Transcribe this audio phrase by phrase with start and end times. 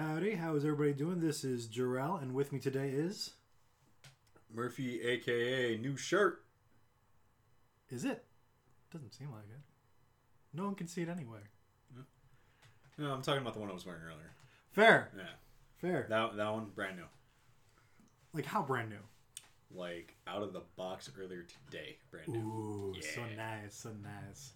[0.00, 1.20] Howdy, how is everybody doing?
[1.20, 3.32] This is Jarrell, and with me today is.
[4.50, 6.42] Murphy, aka New Shirt.
[7.90, 8.24] Is it?
[8.90, 9.60] Doesn't seem like it.
[10.54, 11.50] No one can see it anywhere.
[12.96, 14.32] No, I'm talking about the one I was wearing earlier.
[14.72, 15.10] Fair.
[15.14, 15.22] Yeah,
[15.76, 16.06] Fair.
[16.08, 17.04] that that one brand new,
[18.32, 19.04] Like how brand new?
[19.70, 22.38] like out of the box earlier today, brand new.
[22.40, 23.36] Ooh, so Yeah.
[23.36, 24.54] nice, so nice.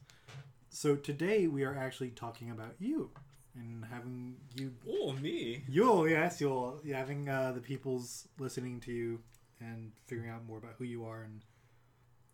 [0.71, 3.11] So today we are actually talking about you
[3.57, 5.65] and having you Oh, me.
[5.69, 9.21] You, yes, yeah, having uh, the people's listening to you
[9.61, 11.45] and figuring out more about who you are and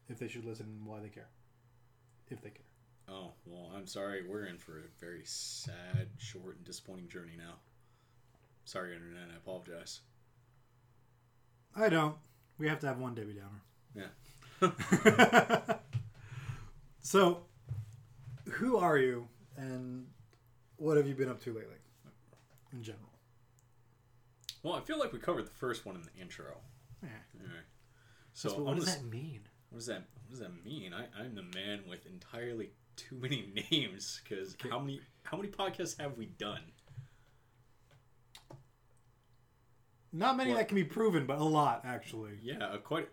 [0.08, 1.28] if they should listen and why they care,
[2.28, 2.64] if they care.
[3.08, 4.22] Oh well, I'm sorry.
[4.26, 7.54] We're in for a very sad, short, and disappointing journey now.
[8.64, 9.28] Sorry, internet.
[9.32, 10.00] I apologize.
[11.74, 12.16] I don't.
[12.58, 14.10] We have to have one Debbie Downer.
[14.62, 15.74] Yeah.
[17.00, 17.44] so,
[18.52, 20.06] who are you, and
[20.80, 21.76] what have you been up to lately,
[22.72, 23.04] in general?
[24.62, 26.56] Well, I feel like we covered the first one in the intro.
[27.02, 27.08] Yeah.
[27.40, 27.64] All right.
[28.32, 29.40] So So what I'm does gonna- that mean?
[29.70, 30.92] What does that What does that mean?
[30.92, 35.98] I, I'm the man with entirely too many names because how many how many podcasts
[36.00, 36.62] have we done?
[40.12, 40.58] Not many What?
[40.58, 42.32] that can be proven, but a lot actually.
[42.42, 43.08] Yeah, quite.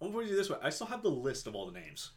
[0.00, 0.58] I'm going to do this way.
[0.62, 2.12] I still have the list of all the names.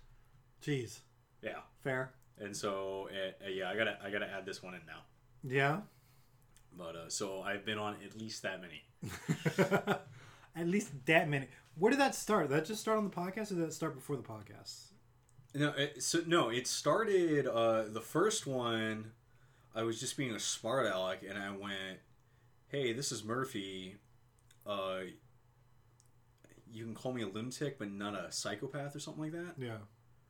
[0.62, 1.00] Jeez,
[1.42, 2.14] Yeah, fair.
[2.42, 5.02] And so uh, yeah, I gotta I gotta add this one in now.
[5.44, 5.82] Yeah.
[6.78, 8.84] But uh, so I've been on at least that many.
[10.56, 11.48] At least that many.
[11.76, 12.50] Where did that start?
[12.50, 14.88] Did that just start on the podcast, or did that start before the podcast?
[15.54, 17.48] No, it, so no, it started.
[17.48, 19.12] Uh, the first one,
[19.74, 22.00] I was just being a smart aleck, and I went,
[22.68, 23.96] "Hey, this is Murphy.
[24.66, 25.00] Uh,
[26.72, 29.56] you can call me a lunatic, but not a psychopath or something like that.
[29.58, 29.78] Yeah.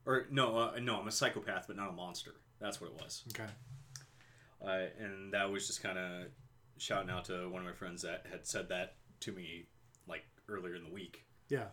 [0.06, 2.32] Or no, uh, no, I'm a psychopath, but not a monster.
[2.60, 3.24] That's what it was.
[3.30, 3.50] Okay.
[4.64, 6.26] Uh, and that was just kind of
[6.78, 9.66] shouting out to one of my friends that had said that to me
[10.08, 11.26] like earlier in the week.
[11.50, 11.66] Yeah.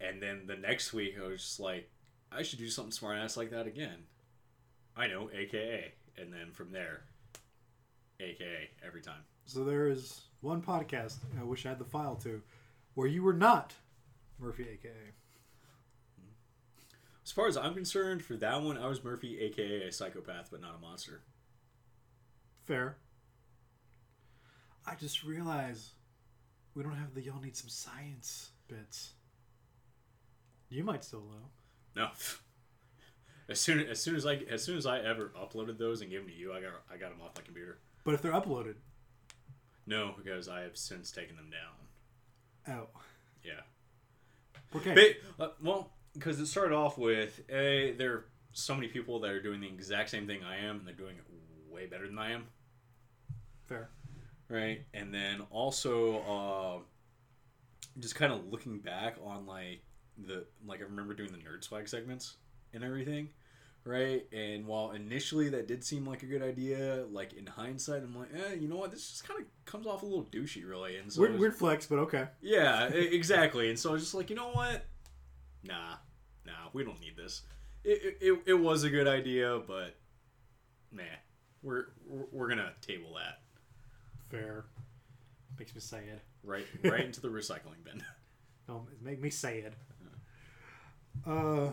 [0.00, 1.90] And then the next week, I was just like,
[2.32, 4.04] I should do something smart ass like that again.
[4.96, 5.92] I know, AKA.
[6.16, 7.02] And then from there,
[8.20, 9.22] AKA every time.
[9.46, 12.40] So there is one podcast I wish I had the file to,
[12.94, 13.74] where you were not
[14.38, 14.90] Murphy, aka.
[17.24, 20.60] As far as I'm concerned, for that one, I was Murphy, AKA a psychopath, but
[20.60, 21.22] not a monster.
[22.66, 22.96] Fair.
[24.86, 25.92] I just realize
[26.74, 29.12] we don't have the y'all need some science bits.
[30.68, 31.48] You might still know.
[32.02, 32.08] No.
[33.46, 36.20] As soon as soon as I as soon as I ever uploaded those and gave
[36.20, 37.76] them to you, I got I got them off my computer.
[38.02, 38.76] But if they're uploaded,
[39.86, 42.74] No, because I have since taken them down.
[42.78, 42.88] oh,
[43.44, 43.60] Yeah.
[44.74, 45.14] okay.
[45.38, 49.30] But, uh, well, because it started off with a there are so many people that
[49.30, 51.24] are doing the exact same thing I am, and they're doing it
[51.72, 52.44] way better than I am,
[53.66, 53.88] Fair.
[54.48, 54.82] right?
[54.94, 56.78] And then also, uh,
[58.00, 59.82] just kind of looking back on like
[60.26, 62.36] the like I remember doing the nerd swag segments
[62.72, 63.28] and everything,
[63.84, 64.24] right?
[64.32, 68.28] And while initially that did seem like a good idea, like in hindsight, I'm like,
[68.34, 68.90] eh, you know what?
[68.92, 70.96] This just kind of comes off a little douchey, really.
[70.96, 72.26] And so Weird, it's- weird flex, but okay.
[72.40, 73.68] yeah, exactly.
[73.70, 74.84] And so I was just like, you know what?
[75.64, 75.96] Nah,
[76.46, 77.42] nah, we don't need this.
[77.84, 79.94] It, it, it was a good idea, but
[80.92, 81.02] nah,
[81.62, 83.40] we're we're, we're gonna table that
[84.30, 84.64] Fair.
[85.58, 86.20] Makes me sad.
[86.42, 88.02] right right into the recycling bin.
[88.68, 89.74] Um, it make me sad.
[91.26, 91.70] Uh,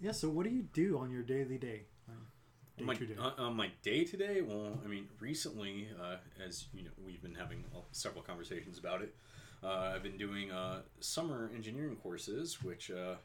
[0.00, 0.12] yeah.
[0.12, 1.82] So, what do you do on your daily day?
[2.08, 3.06] Uh, my, day.
[3.18, 7.34] on- on my day today, well, I mean, recently, uh, as you know, we've been
[7.34, 9.14] having uh, several conversations about it.
[9.62, 13.16] Uh, I've been doing uh, summer engineering courses, which uh,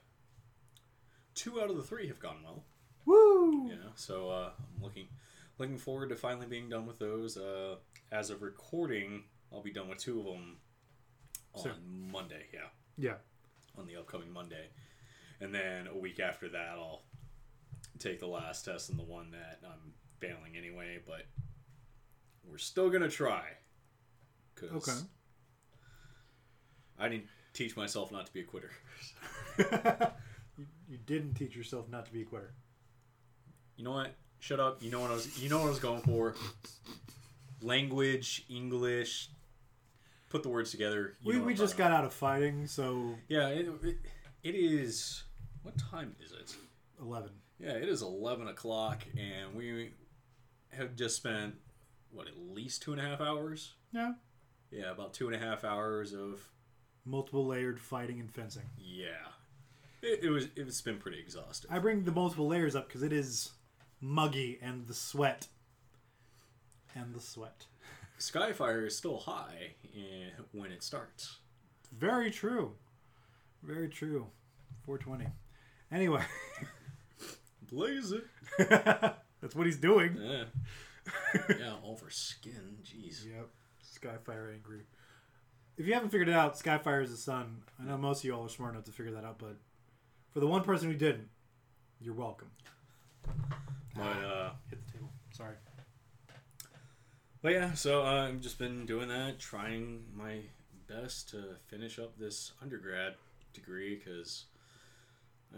[1.33, 2.63] two out of the three have gone well.
[3.05, 3.67] Woo!
[3.69, 5.07] Yeah, so uh, I'm looking
[5.57, 7.37] looking forward to finally being done with those.
[7.37, 7.75] Uh,
[8.11, 10.57] as of recording, I'll be done with two of them
[11.53, 11.71] on So-
[12.11, 12.47] Monday.
[12.53, 12.67] Yeah,
[12.97, 13.15] Yeah.
[13.77, 14.67] on the upcoming Monday,
[15.39, 17.03] and then a week after that, I'll
[17.99, 20.99] take the last test and the one that I'm failing anyway.
[21.05, 21.27] But
[22.43, 23.57] we're still gonna try.
[24.55, 25.07] 'cause Okay.
[26.99, 28.71] I didn't teach myself not to be a quitter.
[30.57, 32.53] you, you didn't teach yourself not to be a quitter.
[33.77, 34.13] You know what?
[34.39, 34.81] Shut up.
[34.81, 35.41] You know what I was.
[35.41, 36.35] You know what I was going for.
[37.61, 39.29] Language, English.
[40.29, 41.13] Put the words together.
[41.21, 43.15] You We, we just got out of fighting, so.
[43.27, 43.97] Yeah, it, it,
[44.43, 45.23] it is.
[45.63, 46.55] What time is it?
[47.01, 47.31] 11.
[47.59, 49.91] Yeah, it is eleven o'clock, and we
[50.73, 51.55] have just spent
[52.11, 53.73] what at least two and a half hours.
[53.93, 54.13] Yeah.
[54.71, 56.41] Yeah, about two and a half hours of
[57.05, 58.63] Multiple layered fighting and fencing.
[58.77, 59.29] yeah.
[60.01, 60.47] It, it was.
[60.55, 61.71] It's been pretty exhausting.
[61.71, 63.51] I bring the multiple layers up because it is
[64.01, 65.47] muggy and the sweat
[66.93, 67.65] and the sweat.
[68.19, 71.37] Skyfire is still high eh, when it starts.
[71.91, 72.73] Very true.
[73.63, 74.27] Very true.
[74.85, 75.31] 420.
[75.91, 76.21] Anyway,
[77.71, 78.25] Blaze it.
[79.41, 80.17] that's what he's doing.
[80.21, 80.43] Yeah.
[81.49, 82.77] yeah, over skin.
[82.83, 83.25] Jeez.
[83.25, 83.49] Yep.
[83.83, 84.81] Skyfire angry.
[85.77, 87.63] If you haven't figured it out, Skyfire is the sun.
[87.79, 89.57] I know most of you all are smart enough to figure that out, but
[90.31, 91.27] for the one person who didn't,
[91.99, 92.49] you're welcome.
[93.95, 95.09] But uh, Hit the table.
[95.33, 95.55] Sorry.
[97.41, 100.39] but yeah, so uh, I've just been doing that, trying my
[100.87, 103.15] best to finish up this undergrad
[103.53, 104.45] degree because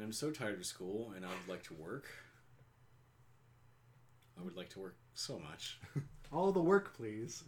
[0.01, 2.07] I'm so tired of school and I would like to work.
[4.39, 5.79] I would like to work so much.
[6.31, 7.43] All the work, please.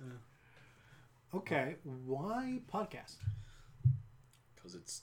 [1.34, 1.76] Okay.
[1.84, 3.16] Why podcast?
[4.70, 5.02] because it's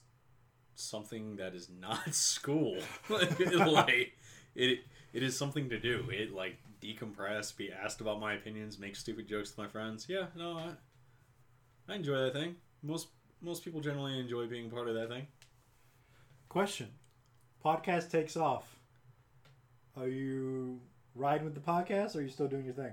[0.74, 2.78] something that is not school.
[3.08, 4.12] like
[4.54, 4.80] it,
[5.12, 6.04] it is something to do.
[6.10, 10.06] It like decompress, be asked about my opinions, make stupid jokes with my friends.
[10.08, 10.70] Yeah, no, I,
[11.88, 12.56] I enjoy that thing.
[12.82, 13.08] Most
[13.40, 15.26] most people generally enjoy being part of that thing.
[16.48, 16.88] Question.
[17.64, 18.76] Podcast takes off.
[19.96, 20.80] Are you
[21.14, 22.92] riding with the podcast or are you still doing your thing?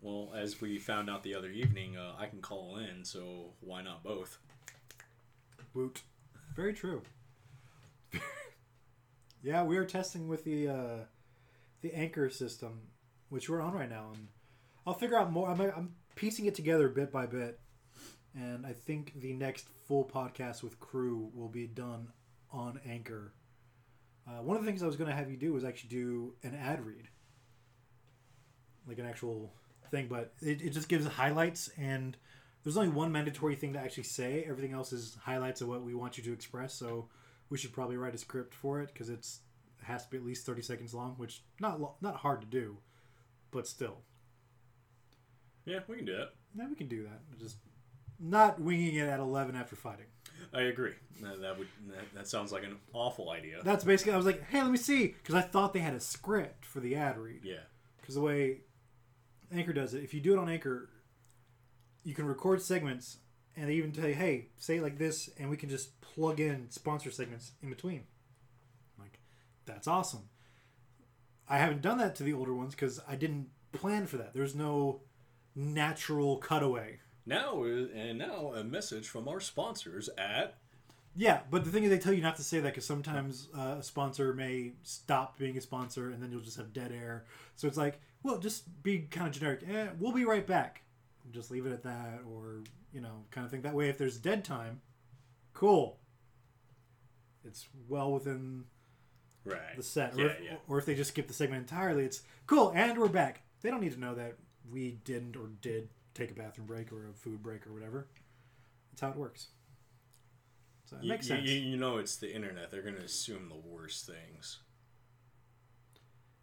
[0.00, 3.82] Well, as we found out the other evening, uh, I can call in, so why
[3.82, 4.38] not both?
[5.74, 6.00] Woot.
[6.56, 7.02] Very true.
[9.42, 10.96] yeah, we are testing with the uh,
[11.82, 12.80] the anchor system,
[13.28, 14.28] which we're on right now, and
[14.86, 15.50] I'll figure out more.
[15.50, 17.60] I'm, I'm piecing it together bit by bit,
[18.34, 22.08] and I think the next full podcast with crew will be done
[22.50, 23.34] on Anchor.
[24.26, 26.34] Uh, one of the things I was going to have you do was actually do
[26.42, 27.08] an ad read,
[28.86, 29.52] like an actual
[29.90, 32.16] thing, but it, it just gives highlights and
[32.62, 34.44] there's only one mandatory thing to actually say.
[34.46, 36.74] Everything else is highlights of what we want you to express.
[36.74, 37.08] So
[37.48, 39.40] we should probably write a script for it because it's
[39.80, 42.46] it has to be at least thirty seconds long, which not lo- not hard to
[42.46, 42.76] do,
[43.50, 44.02] but still,
[45.64, 46.30] Yeah, we can do that.
[46.54, 47.38] yeah, we can do that.
[47.38, 47.56] Just
[48.18, 50.06] not winging it at eleven after fighting.
[50.52, 50.92] I agree.
[51.22, 53.60] That, that would that, that sounds like an awful idea.
[53.64, 54.12] That's basically.
[54.12, 56.80] I was like, hey, let me see, because I thought they had a script for
[56.80, 57.40] the ad read.
[57.42, 57.60] Yeah.
[58.00, 58.60] Because the way
[59.52, 60.88] Anchor does it, if you do it on Anchor,
[62.04, 63.18] you can record segments
[63.56, 66.40] and they even tell you, hey, say it like this, and we can just plug
[66.40, 68.04] in sponsor segments in between.
[68.98, 69.18] Like,
[69.66, 70.28] that's awesome.
[71.48, 74.32] I haven't done that to the older ones because I didn't plan for that.
[74.32, 75.00] There's no
[75.54, 77.00] natural cutaway.
[77.26, 80.56] Now and now a message from our sponsors at
[81.16, 83.76] Yeah, but the thing is, they tell you not to say that because sometimes uh,
[83.80, 87.24] a sponsor may stop being a sponsor, and then you'll just have dead air.
[87.56, 89.62] So it's like, well, just be kind of generic.
[89.68, 90.82] Eh, we'll be right back.
[91.32, 92.62] Just leave it at that, or
[92.92, 93.62] you know, kind of thing.
[93.62, 94.80] That way, if there's dead time,
[95.52, 95.98] cool.
[97.44, 98.64] It's well within
[99.44, 99.76] right.
[99.76, 100.16] the set.
[100.16, 100.56] Yeah, or, if, yeah.
[100.68, 103.42] or if they just skip the segment entirely, it's cool, and we're back.
[103.62, 104.36] They don't need to know that
[104.70, 108.08] we didn't or did take a bathroom break or a food break or whatever.
[108.90, 109.48] That's how it works.
[110.84, 111.46] So it You, makes sense.
[111.46, 112.70] You, you know it's the internet.
[112.70, 114.58] They're going to assume the worst things.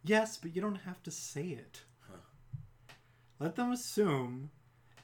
[0.04, 1.82] Yes, but you don't have to say it.
[3.40, 4.50] Let them assume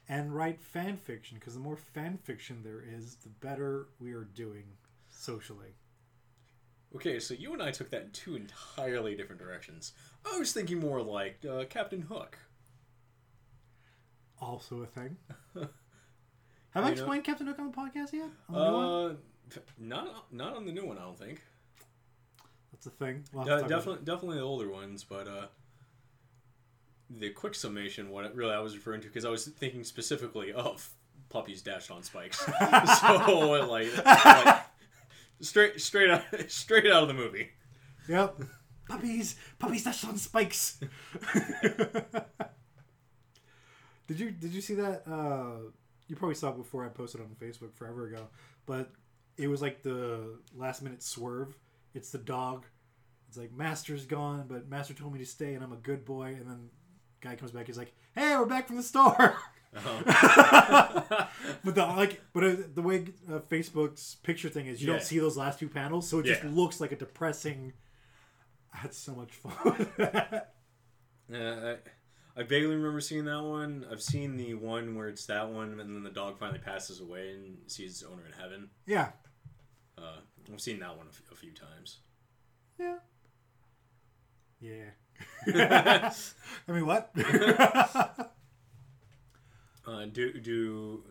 [0.08, 4.25] and write fan fiction because the more fan fiction there is, the better we are
[4.25, 4.64] doing
[5.08, 5.76] socially.
[6.94, 9.93] Okay, so you and I took that in two entirely different directions.
[10.32, 12.38] I was thinking more like uh, Captain Hook.
[14.41, 15.17] Also a thing.
[15.55, 18.29] Have I explained Captain Hook on the podcast yet?
[18.48, 18.86] On the new one?
[18.86, 19.15] Uh,
[19.79, 21.41] not not on the new one, I don't think.
[22.84, 23.24] That's a thing.
[23.32, 25.46] We'll Uh, definitely, definitely the older ones, but uh,
[27.10, 30.88] the quick summation, what really I was referring to, because I was thinking specifically of
[31.31, 32.38] puppies dashed on spikes.
[33.00, 34.64] so like, like
[35.41, 37.50] straight straight out straight out of the movie.
[38.08, 38.12] it.
[38.12, 38.43] Yep.
[38.88, 40.79] Puppies, puppies dashed on spikes.
[44.06, 45.05] did you did you see that?
[45.06, 45.70] Uh,
[46.06, 48.29] you probably saw it before I posted on Facebook forever ago,
[48.67, 48.91] but
[49.38, 51.56] it was like the last minute swerve.
[51.94, 52.67] It's the dog.
[53.34, 56.36] It's like Master's gone, but Master told me to stay, and I'm a good boy.
[56.38, 56.70] And then
[57.20, 57.67] guy comes back.
[57.67, 59.36] He's like, "Hey, we're back from the store."
[59.76, 61.26] Uh-huh.
[61.64, 64.98] but the like, but uh, the way uh, Facebook's picture thing is, you Yeah.
[64.98, 67.72] don't see those last two panels, so it just looks like a depressing.
[68.72, 69.88] I had so much fun.
[71.29, 71.76] Yeah,
[72.36, 73.86] I, I vaguely remember seeing that one.
[73.91, 77.31] I've seen the one where it's that one, and then the dog finally passes away
[77.31, 78.69] and sees its owner in heaven.
[78.86, 79.08] yeah,
[79.96, 80.19] Uh,
[80.53, 82.00] I've seen that one a, f- a few times.
[82.79, 82.96] yeah,
[84.61, 84.91] yeah.
[86.69, 87.11] I mean, what?
[89.87, 91.03] Uh, do do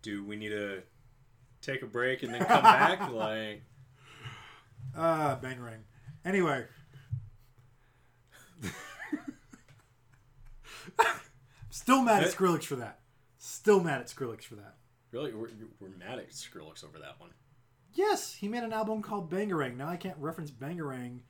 [0.00, 0.82] do we need to
[1.60, 3.10] take a break and then come back?
[3.12, 3.62] Like,
[4.96, 5.84] Ah, bang ring.
[6.24, 6.64] Anyway.
[11.70, 12.30] Still mad at?
[12.30, 13.00] Skrillex for that.
[13.38, 14.76] Still mad at Skrillex for that.
[15.12, 15.48] Really, we're,
[15.78, 17.30] we're mad at Skrillex over that one.
[17.92, 19.76] Yes, he made an album called Bangarang.
[19.76, 21.20] Now I can't reference Bangarang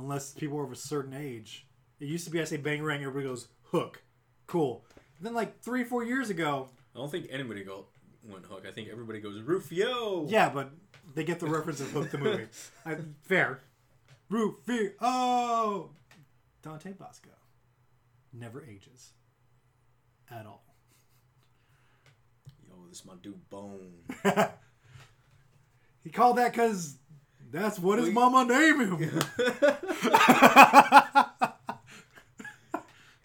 [0.00, 1.66] unless people are of a certain age.
[1.98, 4.02] It used to be I say Bangarang, everybody goes hook,
[4.46, 4.84] cool.
[5.20, 7.86] then like three, four years ago, I don't think anybody go
[8.24, 8.64] went hook.
[8.66, 10.26] I think everybody goes Rufio.
[10.28, 10.70] yeah, but
[11.14, 12.46] they get the reference of Hook the movie.
[12.86, 13.60] I, fair.
[14.28, 14.90] Rufio.
[15.00, 15.90] Oh,
[16.62, 17.30] Dante Basco
[18.32, 19.10] never ages
[20.30, 20.64] at all.
[22.68, 23.92] Yo, this my dude Bone.
[26.02, 26.96] He called that because
[27.50, 29.00] that's what his mama named him.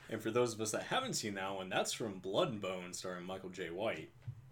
[0.09, 2.93] and for those of us that haven't seen that one, that's from Blood and Bone,
[2.93, 4.09] starring Michael Jai White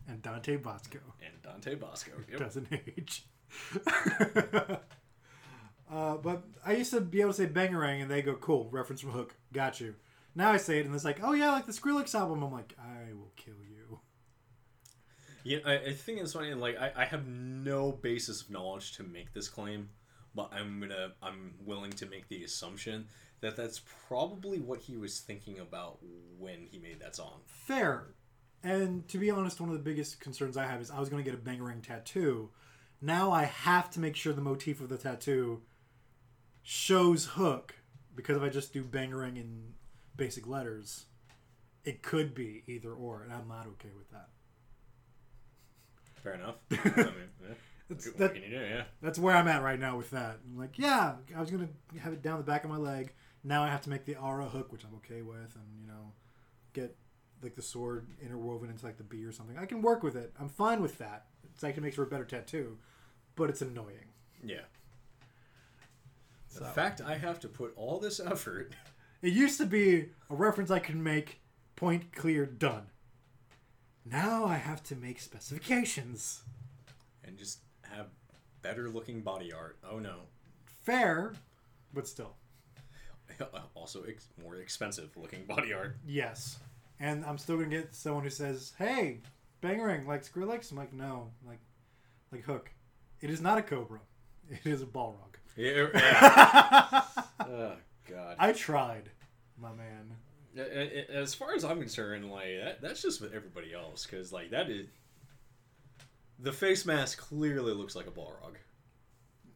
[0.07, 2.11] and Dante Basco and Dante Basco.
[2.29, 2.39] Yep.
[2.39, 3.25] doesn't age.
[5.91, 9.01] uh, but I used to be able to say Bangarang, and they go, cool, reference
[9.01, 9.95] from Hook, got you.
[10.35, 12.41] Now I say it and it's like, oh yeah, like the Skrillex album.
[12.43, 13.72] I'm like, I will kill you.
[15.43, 16.53] Yeah, I, I think it's funny.
[16.53, 19.89] Like, I, I have no basis of knowledge to make this claim,
[20.33, 23.07] but I'm gonna I'm willing to make the assumption
[23.41, 25.99] that that's probably what he was thinking about
[26.39, 27.41] when he made that song.
[27.45, 28.05] Fair.
[28.63, 31.21] And to be honest, one of the biggest concerns I have is I was going
[31.21, 32.49] to get a Bangarang tattoo.
[33.01, 35.61] Now I have to make sure the motif of the tattoo
[36.61, 37.75] shows Hook
[38.15, 39.73] because if I just do Bangarang in
[40.15, 41.07] basic letters,
[41.83, 44.29] it could be either or, and I'm not okay with that.
[46.23, 46.55] Fair enough.
[46.71, 47.53] I mean, yeah.
[47.89, 48.55] What that, can you do?
[48.55, 48.83] Yeah.
[49.01, 50.37] that's where I'm at right now with that.
[50.49, 51.67] I'm like, yeah, I was gonna
[52.01, 53.13] have it down the back of my leg.
[53.43, 56.13] Now I have to make the aura hook, which I'm okay with, and you know,
[56.73, 56.95] get
[57.43, 59.57] like the sword interwoven into like the B or something.
[59.57, 60.33] I can work with it.
[60.39, 61.25] I'm fine with that.
[61.53, 62.77] It's actually makes for a better tattoo,
[63.35, 64.09] but it's annoying.
[64.43, 64.61] Yeah.
[66.53, 68.73] The So fact I have to put all this effort.
[69.21, 71.41] it used to be a reference I could make,
[71.75, 72.87] point clear, done.
[74.05, 76.41] Now I have to make specifications.
[77.23, 78.07] and just have
[78.61, 79.77] better looking body art.
[79.89, 80.21] Oh no.
[80.83, 81.33] Fair,
[81.93, 82.35] but still.
[83.73, 85.97] Also, ex- more expensive looking body art.
[86.05, 86.59] Yes.
[86.99, 89.19] And I'm still gonna get someone who says, "Hey,
[89.61, 91.59] Bangarang like Skrillex." I'm like, no, like,
[92.31, 92.69] like Hook.
[93.21, 93.99] It is not a cobra.
[94.49, 95.35] It is a Balrog.
[95.57, 95.87] Yeah.
[95.93, 97.01] yeah.
[97.39, 97.73] oh
[98.09, 98.35] God.
[98.37, 99.09] I tried,
[99.57, 100.15] my man.
[100.57, 104.69] As far as I'm concerned, like that, that's just with everybody else, because like that
[104.69, 104.87] is.
[106.39, 108.55] The face mask clearly looks like a Balrog.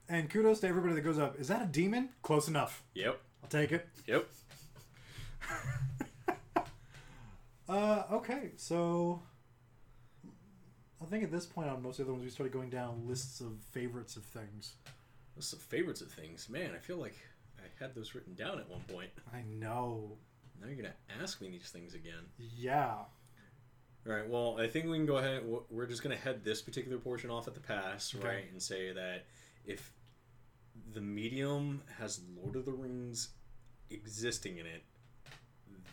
[0.07, 1.37] And kudos to everybody that goes up.
[1.39, 2.09] Is that a demon?
[2.21, 2.83] Close enough.
[2.93, 3.19] Yep.
[3.43, 3.87] I'll take it.
[4.07, 4.29] Yep.
[7.69, 9.21] Uh, okay, so
[11.01, 13.03] I think at this point on most of the other ones, we started going down
[13.05, 14.75] lists of favorites of things.
[15.35, 16.49] Those are favorites of things.
[16.49, 17.15] Man, I feel like
[17.59, 19.09] I had those written down at one point.
[19.33, 20.17] I know.
[20.61, 22.23] Now you're gonna ask me these things again.
[22.37, 22.95] Yeah.
[24.07, 24.27] All right.
[24.27, 25.43] Well, I think we can go ahead.
[25.69, 28.25] We're just going to head this particular portion off at the pass, Okay.
[28.25, 29.25] right, and say that
[29.65, 29.91] if
[30.93, 33.29] the medium has Lord of the Rings
[33.89, 34.83] existing in it,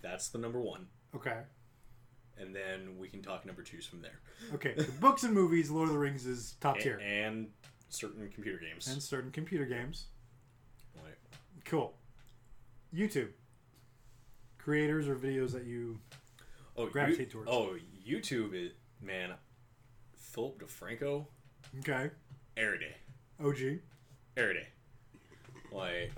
[0.01, 1.41] that's the number one, Okay.
[2.39, 4.21] and then we can talk number twos from there.
[4.55, 4.75] Okay.
[4.75, 7.01] The books and movies, Lord of the Rings is top A- tier.
[7.03, 7.51] and
[7.89, 8.87] certain computer games.
[8.87, 10.07] And certain computer games.
[11.03, 11.19] Like,
[11.65, 11.97] Cool.
[12.95, 13.31] YouTube.
[14.69, 15.99] Creators or videos that you.
[16.77, 17.51] oh, Gravitate you, towards.
[17.51, 17.77] oh,
[18.09, 19.31] YouTube is man.
[20.17, 21.27] Philip DeFranco,
[21.81, 22.11] Okay.
[22.57, 22.95] every day,
[23.39, 23.81] OG.
[24.37, 24.67] every day.
[25.71, 26.11] Like,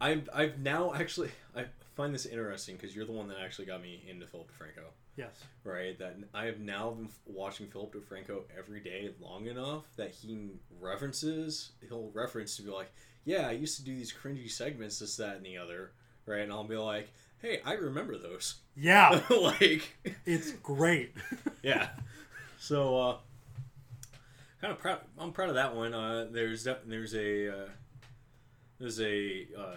[0.00, 1.64] I've I've now actually I
[1.96, 4.84] find this interesting because you're the one that actually got me into Philip DeFranco,
[5.16, 5.32] Yes.
[5.64, 5.98] right?
[5.98, 11.72] That I have now been watching Philip DeFranco every day long enough that he references
[11.88, 12.92] he'll reference to be like,
[13.28, 15.90] yeah, I used to do these cringy segments, this, that, and the other,
[16.24, 16.40] right?
[16.40, 19.20] And I'll be like, hey, I remember those, Yeah.
[19.30, 19.94] like,
[20.24, 21.12] it's great.
[21.62, 21.90] yeah.
[22.58, 23.16] So, uh,
[24.62, 25.00] kind of proud.
[25.18, 25.92] I'm proud of that one.
[25.92, 27.68] Uh, there's there's a uh,
[28.80, 29.76] there's a uh,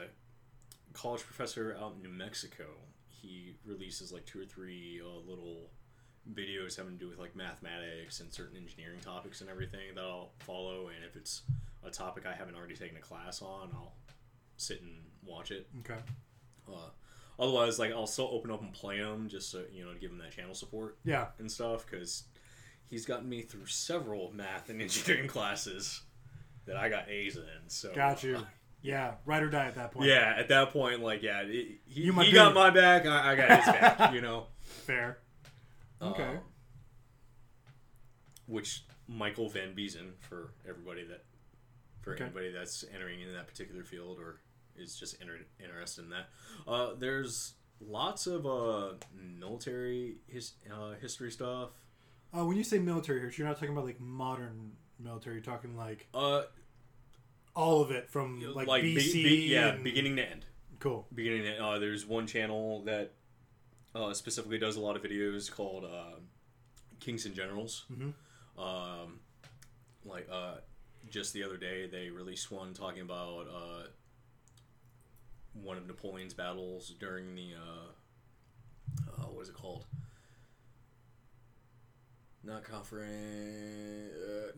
[0.94, 2.64] college professor out in New Mexico.
[3.10, 5.70] He releases like two or three uh, little
[6.34, 10.32] videos having to do with like mathematics and certain engineering topics and everything that I'll
[10.40, 10.88] follow.
[10.88, 11.42] And if it's
[11.84, 13.94] a topic I haven't already taken a class on, I'll
[14.58, 14.92] sit and
[15.26, 15.68] watch it.
[15.80, 16.00] okay.
[16.68, 16.90] Uh,
[17.40, 20.12] otherwise, like I'll still open up and play them just so you know to give
[20.12, 21.28] him that channel support Yeah.
[21.40, 22.24] and stuff because
[22.88, 26.02] he's gotten me through several math and engineering classes
[26.66, 27.44] that I got A's in.
[27.68, 28.40] So Got you.
[28.84, 29.14] Yeah.
[29.26, 30.08] Ride or die at that point.
[30.08, 33.50] Yeah, at that point, like yeah, it, he, he got my back, I, I got
[33.64, 34.14] his back.
[34.14, 34.48] You know.
[34.62, 35.18] Fair.
[36.02, 36.24] Okay.
[36.24, 36.40] Um,
[38.48, 41.24] which Michael Van Biezen for everybody that
[42.02, 42.24] for Okay.
[42.26, 44.40] anybody that's entering in that particular field or
[44.76, 46.30] is just inter- interested in that.
[46.68, 51.70] Uh, there's lots of uh, military his- uh, history stuff.
[52.36, 55.36] Uh, when you say military history, you're not talking about like modern military.
[55.36, 56.44] You're talking like Uh,
[57.56, 59.24] all of it from like, like BC.
[59.24, 60.46] be- yeah, and- beginning to end.
[60.80, 61.06] Cool.
[61.14, 63.14] beginning to- uh, there's one channel that
[63.94, 66.16] uh, specifically does a lot of videos called uh,
[67.00, 67.86] Kings and Generals.
[67.92, 68.14] Mhm.
[68.58, 69.20] Um,
[70.06, 70.56] like uh,
[71.12, 73.84] just the other day, they released one talking about uh,
[75.54, 79.86] one of Napoleon's battles during the uh, uh, what is it called?
[82.44, 84.14] Not conference.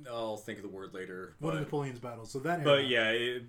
[0.07, 1.36] Uh, I'll think of the word later.
[1.39, 2.31] One of Napoleon's battles.
[2.31, 2.63] So that.
[2.63, 3.43] but yeah, it,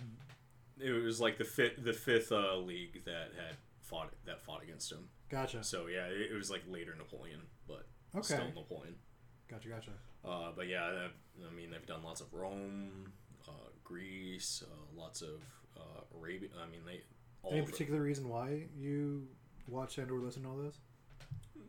[0.80, 4.90] it was like the fifth the fifth uh, league that had fought that fought against
[4.90, 5.08] him.
[5.30, 5.62] Gotcha.
[5.62, 8.24] So yeah, it, it was like later Napoleon, but Okay.
[8.24, 8.96] still Napoleon.
[9.48, 9.68] Gotcha.
[9.68, 9.90] Gotcha.
[10.26, 11.08] Uh, but yeah,
[11.48, 13.12] I mean they've done lots of Rome,
[13.48, 13.52] uh,
[13.82, 15.42] Greece, uh, lots of
[15.76, 16.48] uh, Arabia.
[16.62, 17.02] I mean they
[17.42, 19.26] all Any it- particular reason why you
[19.68, 20.78] watch and or listen to all this?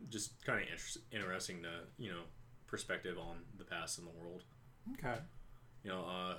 [0.08, 2.22] just kind of inter- interesting to you know
[2.66, 4.44] perspective on the past and the world.
[4.94, 5.18] Okay.
[5.82, 6.34] you know, uh,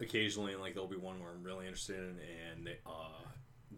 [0.00, 2.16] occasionally like there'll be one where I'm really interested in,
[2.52, 3.22] and they uh,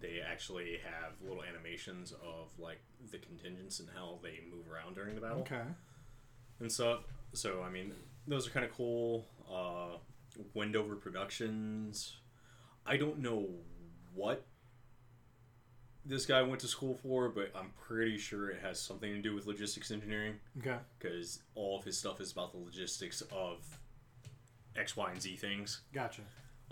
[0.00, 2.80] they actually have little animations of like
[3.10, 5.62] the contingents and how they move around during the battle Okay.
[6.60, 7.00] And stuff.
[7.32, 7.92] So I mean,
[8.26, 9.26] those are kind of cool.
[9.50, 9.96] Uh,
[10.54, 12.16] Wendover Productions.
[12.86, 13.48] I don't know
[14.14, 14.44] what
[16.04, 19.34] this guy went to school for, but I'm pretty sure it has something to do
[19.34, 20.76] with logistics engineering Okay.
[20.98, 23.58] because all of his stuff is about the logistics of
[24.76, 25.82] X, Y, and Z things.
[25.92, 26.22] Gotcha.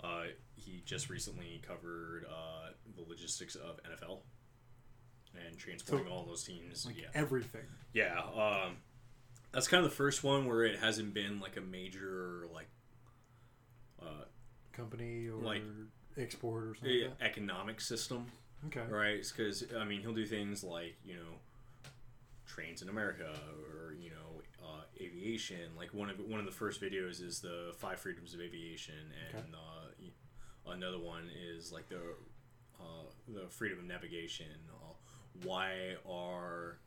[0.03, 0.23] Uh,
[0.55, 4.19] he just recently covered uh, the logistics of NFL
[5.45, 6.85] and transporting So, all those teams.
[6.85, 7.65] Like yeah, everything.
[7.93, 8.19] yeah.
[8.19, 8.77] Um,
[9.51, 12.67] that's kind of the first one where it hasn't been like a major like
[14.01, 14.25] uh,
[14.73, 15.63] Company or Like-
[16.17, 17.01] export or something.
[17.09, 18.25] like economic system.
[18.67, 18.83] Okay.
[18.89, 19.23] right?
[19.25, 21.89] Because I mean, he'll do things like you know,
[22.47, 23.31] trains in America,
[23.71, 25.75] or you know, uh, aviation.
[25.77, 28.95] Like one of one of the first videos is the five freedoms of aviation,
[29.29, 29.47] and Okay.
[30.67, 32.01] uh, another one is like the
[32.79, 34.47] uh, the freedom of navigation.
[34.71, 34.93] Uh,
[35.43, 36.79] why are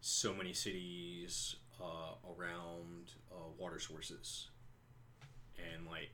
[0.00, 4.48] so many cities uh, around uh, water sources,
[5.58, 6.10] and like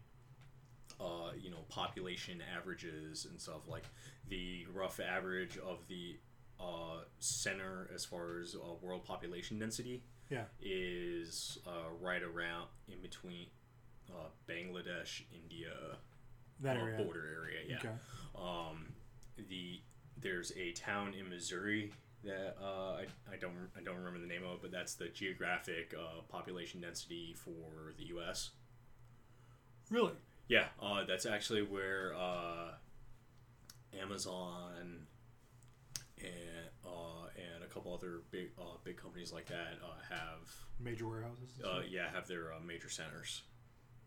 [1.00, 3.85] uh, you know population averages and stuff like
[4.28, 6.16] the rough average of the
[6.61, 10.44] uh, center as far as uh, world population density Yeah.
[10.61, 13.46] is uh, right around in between
[14.11, 15.70] uh, Bangladesh, India
[16.61, 16.96] That uh, area.
[17.04, 17.61] border area.
[17.68, 17.76] Yeah.
[17.78, 17.90] Okay.
[18.37, 18.92] Um,
[19.48, 19.81] the
[20.20, 21.92] there's a town in Missouri
[22.24, 25.09] that uh, I, I don't I don't remember the name of it, but that's the
[25.09, 28.50] geographic uh, population density for the U.S.
[29.90, 30.12] Really?
[30.48, 32.72] Yeah, uh, that's actually where uh,
[34.00, 35.07] Amazon
[36.20, 36.28] and
[36.85, 40.50] uh, and a couple other big uh, big companies like that uh, have
[40.81, 41.50] Major warehouses.
[41.64, 43.42] uh, yeah have their uh, major centers,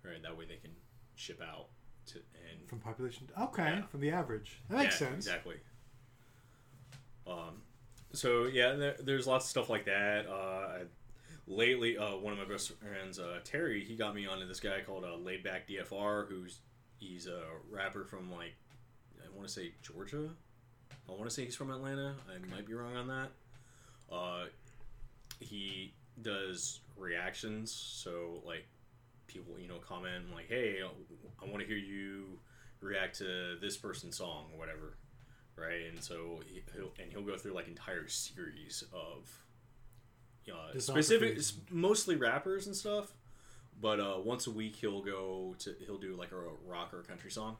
[0.04, 0.22] right?
[0.22, 0.72] That way they can
[1.16, 1.68] ship out
[2.08, 2.16] to
[2.50, 3.30] and From population.
[3.40, 3.64] Okay.
[3.64, 3.82] Yeah.
[3.84, 4.60] From the average.
[4.70, 5.26] That makes Yeah, sense.
[5.28, 5.56] Exactly.
[7.28, 7.62] Um,
[8.14, 10.28] so yeah, there, there's lots of stuff like that.
[10.28, 10.82] Uh, I-
[11.48, 14.82] lately, uh, one of my best friends, uh, Terry, he got me onto this guy
[14.86, 16.60] called uh, Laid Back DFR, who's
[16.98, 18.54] he's a rapper from like
[19.24, 20.30] I want to say Georgia.
[21.10, 22.16] I want to say he's from Atlanta.
[22.30, 23.30] I might be wrong on that.
[24.12, 24.46] Uh,
[25.40, 28.66] he does reactions, so like
[29.28, 30.78] people, you know, comment like, "Hey,
[31.42, 32.40] I want to hear you
[32.82, 34.96] react to this person's song or whatever."
[35.62, 39.30] Right, and so he- he'll and he'll go through like entire series of
[40.52, 41.38] uh, specific,
[41.70, 43.14] mostly rappers and stuff.
[43.80, 47.04] But uh, once a week he'll go to he'll do like a rock or a
[47.04, 47.58] country song,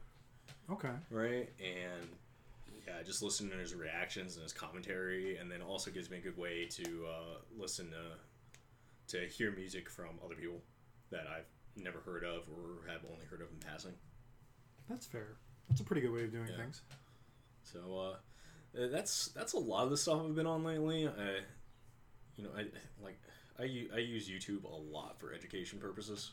[0.70, 0.90] Okay.
[1.10, 1.48] right?
[1.60, 2.08] And
[2.86, 6.20] yeah, just listen to his reactions and his commentary, and then also gives me a
[6.20, 10.60] good way to uh, listen to to hear music from other people
[11.10, 11.46] that I've
[11.82, 13.92] never heard of or have only heard of in passing.
[14.88, 15.36] That's fair.
[15.68, 16.56] That's a pretty good way of doing Yeah.
[16.56, 16.82] things.
[17.64, 18.14] So
[18.76, 21.06] uh, that's that's a lot of the stuff I've been on lately.
[21.08, 21.40] I,
[22.36, 22.66] you know, I
[23.02, 23.18] like
[23.58, 26.32] I, I use YouTube a lot for education purposes.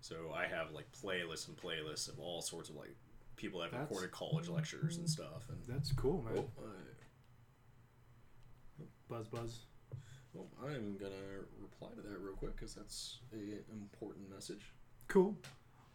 [0.00, 2.94] So I have like playlists and playlists of all sorts of like
[3.36, 5.48] people that have That's- recorded college lectures and stuff.
[5.48, 6.44] And That's cool, man.
[6.58, 6.64] oh, I,
[9.08, 9.58] Buzz, buzz.
[10.32, 14.72] well, I'm gonna reply to that real quick because that's a important message.
[15.08, 15.36] Cool.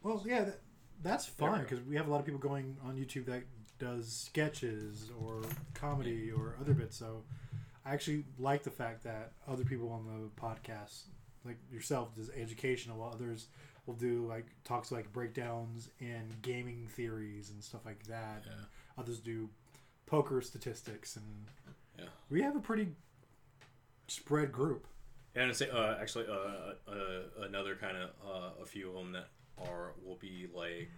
[0.04, 0.60] Well, yeah, that,
[1.02, 3.44] that's fine because we have a lot of people going on YouTube that
[3.80, 5.42] does sketches or
[5.74, 6.98] comedy or other bits.
[6.98, 7.24] So
[7.86, 11.04] I actually like the fact that other people on the podcast,
[11.46, 13.48] like yourself, does educational, while others
[13.86, 18.44] will do like talks like breakdowns and gaming theories and stuff like that.
[18.46, 18.54] Yeah.
[18.98, 19.50] Others do
[20.08, 21.26] poker statistics, and
[22.00, 22.06] Yeah.
[22.30, 22.88] we have a pretty
[24.08, 24.88] spread group.
[25.36, 29.12] And I'd say, uh, actually, uh, uh, another kind of uh, a few of them
[29.12, 30.90] that are will be like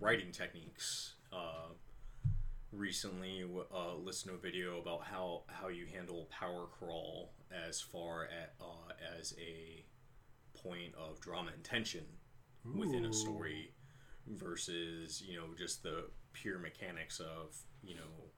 [0.00, 1.14] writing techniques.
[2.72, 7.34] Recently, uh, listened to a video about how how you handle power crawl
[7.68, 9.84] as far at uh, as a
[10.56, 12.04] point of drama and tension
[12.74, 13.74] within a story
[14.26, 18.30] versus you know just the pure mechanics of you know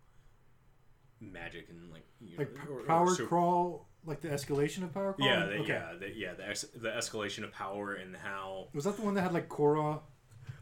[1.21, 4.83] magic and like you Like know, p- or- or power so- crawl, like the escalation
[4.83, 5.29] of power crawl.
[5.29, 5.73] yeah, the, okay.
[5.73, 8.67] yeah, the, yeah, the, ex- the escalation of power and how.
[8.75, 10.01] Was that the one that had like Korra?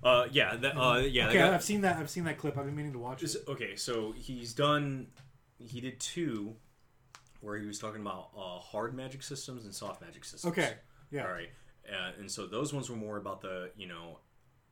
[0.02, 1.28] Uh, yeah, the, uh, yeah.
[1.28, 1.96] okay, I've seen that.
[1.96, 2.58] I've seen that clip.
[2.58, 3.36] I've been meaning to watch it.
[3.46, 5.06] okay, so he's done.
[5.58, 6.56] He did two,
[7.40, 10.52] where he was talking about uh, hard magic systems and soft magic systems.
[10.52, 10.74] Okay,
[11.12, 11.24] yeah.
[11.24, 11.50] All right,
[11.88, 14.18] uh, and so those ones were more about the you know,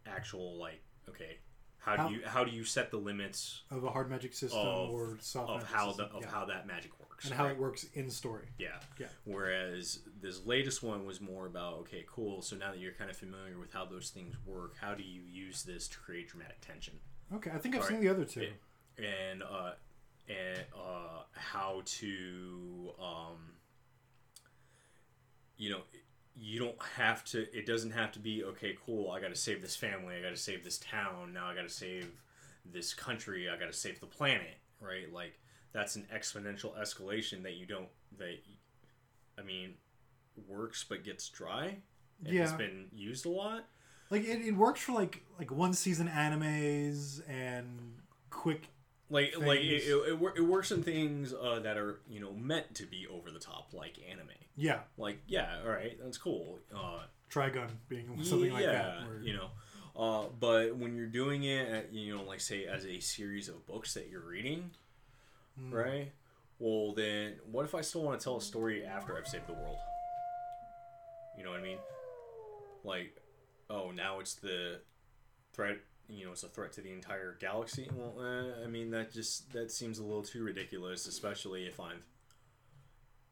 [0.04, 1.38] actual like okay,
[1.80, 4.90] how do you how do you set the limits Of a hard magic system Of-
[4.90, 6.08] or soft of how system.
[6.10, 6.30] the of yeah.
[6.30, 7.52] how that magic works and how right?
[7.52, 8.46] it works in story.
[8.58, 8.68] Yeah.
[8.98, 9.06] Yeah.
[9.24, 12.42] Whereas this latest one was more about okay, cool.
[12.42, 15.22] So now that you're kind of familiar with how those things work, how do you
[15.22, 16.94] use this to create dramatic tension?
[17.34, 18.04] Okay, I think I've All seen right.
[18.04, 18.48] the other two.
[18.98, 19.72] And uh,
[20.28, 23.54] and uh, how to um,
[25.56, 25.80] you know,
[26.36, 27.46] you don't have to.
[27.56, 28.76] It doesn't have to be okay.
[28.86, 29.10] Cool.
[29.10, 30.16] I got to save this family.
[30.16, 31.32] I got to save this town.
[31.34, 32.08] Now I got to save
[32.64, 33.48] this country.
[33.48, 34.56] I got to save the planet.
[34.80, 35.12] Right.
[35.12, 35.38] Like
[35.72, 37.88] that's an exponential escalation that you don't.
[38.18, 38.38] That
[39.38, 39.74] I mean,
[40.48, 41.76] works but gets dry.
[42.24, 42.42] And Yeah.
[42.42, 43.64] has been used a lot.
[44.10, 47.96] Like it, it works for like like one season animes and
[48.30, 48.68] quick.
[49.10, 52.86] Like like it, it, it, works in things uh, that are you know meant to
[52.86, 54.28] be over the top like anime.
[54.56, 59.00] Yeah, like yeah all right that's cool uh, Trigun being something like that.
[59.22, 59.48] you know
[59.96, 63.66] uh, but when you're doing it at, you know like say as a series of
[63.66, 64.70] books that you're reading
[65.60, 65.72] Mm.
[65.74, 66.12] right?
[66.60, 69.52] Well then what if i still want to tell a story after i've saved the
[69.52, 69.76] world?
[71.36, 71.78] You know what i mean?
[72.84, 73.16] Like
[73.68, 74.80] oh now it's the
[75.52, 75.78] threat
[76.10, 77.88] you know it's a threat to the entire galaxy.
[77.94, 82.02] Well eh, i mean that just that seems a little too ridiculous especially if i'm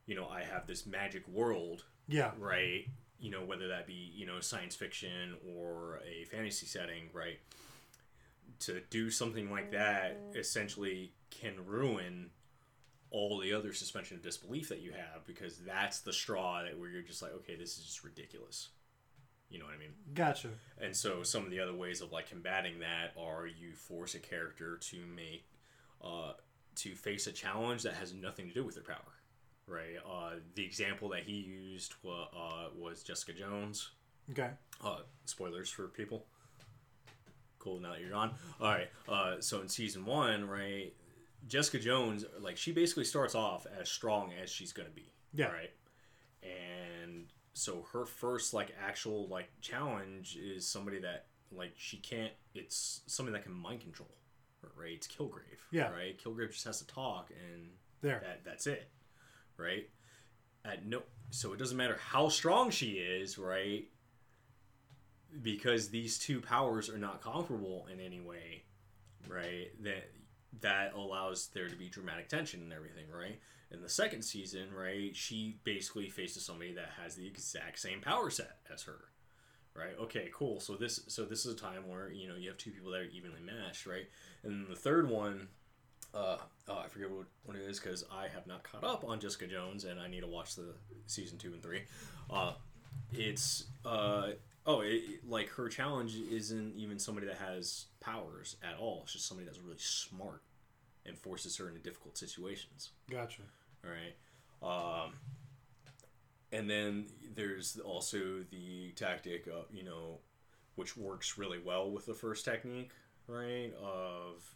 [0.06, 2.86] you know i have this magic world Yeah, right?
[3.20, 7.38] You know whether that be you know science fiction or a fantasy setting right?
[8.60, 12.30] To do something like that essentially can ruin
[13.10, 16.90] all the other suspension of disbelief that you have because that's the straw that where
[16.90, 18.68] you're just like okay this is just ridiculous
[19.50, 19.92] you know what i mean?
[20.14, 20.48] Gotcha.
[20.80, 24.18] and so some of the other ways of like combating that are you force a
[24.18, 25.44] character to make
[26.04, 26.32] uh,
[26.76, 29.12] to face a challenge that has nothing to do with their power
[29.66, 29.96] right?
[30.10, 33.90] Uh, the example that he used wa- uh, was jessica jones.
[34.30, 34.50] Okay,
[34.84, 36.24] uh, spoilers for people.
[37.58, 38.30] Cool now that you're on
[38.60, 40.92] all right uh, so in season one right
[41.48, 45.46] jessica jones like she basically starts off as strong as she's gonna be Yeah.
[45.46, 45.70] right?
[46.42, 47.26] And
[47.58, 53.32] so her first like actual like challenge is somebody that like she can't it's something
[53.32, 54.08] that can mind control
[54.76, 54.92] right?
[54.92, 55.90] It's kilgrave Yeah.
[55.90, 56.16] right?
[56.22, 58.20] Kilgrave just has to talk and there.
[58.22, 58.88] that that's it
[59.56, 59.88] right?
[60.64, 63.88] At no so it doesn't matter how strong she is right?
[65.42, 68.62] Because these two powers are not comparable in any way
[69.28, 69.68] right?
[69.82, 70.10] That
[70.60, 73.38] that allows there to be dramatic tension and everything right
[73.70, 78.30] in the second season right she basically faces somebody that has the exact same power
[78.30, 79.04] set as her
[79.74, 82.56] right okay cool so this so this is a time where you know you have
[82.58, 84.06] two people that are evenly matched right
[84.42, 85.48] and the third one
[86.14, 89.20] uh, uh, I forget what, what it is because I have not caught up on
[89.20, 90.72] Jessica Jones and I need to watch the
[91.06, 91.82] season two and three.
[92.30, 92.54] Uh,
[93.12, 94.28] it's uh,
[94.66, 99.00] oh, it- like her challenge isn't even somebody that has powers at all.
[99.04, 100.40] It's just somebody that's really smart
[101.08, 102.90] and forces her into difficult situations.
[103.10, 103.42] Gotcha.
[103.84, 105.04] All right.
[105.04, 105.12] Um,
[106.52, 110.18] and then there's also the tactic of, you know,
[110.76, 112.92] which works really well with the first technique,
[113.26, 113.72] right?
[113.82, 114.54] Of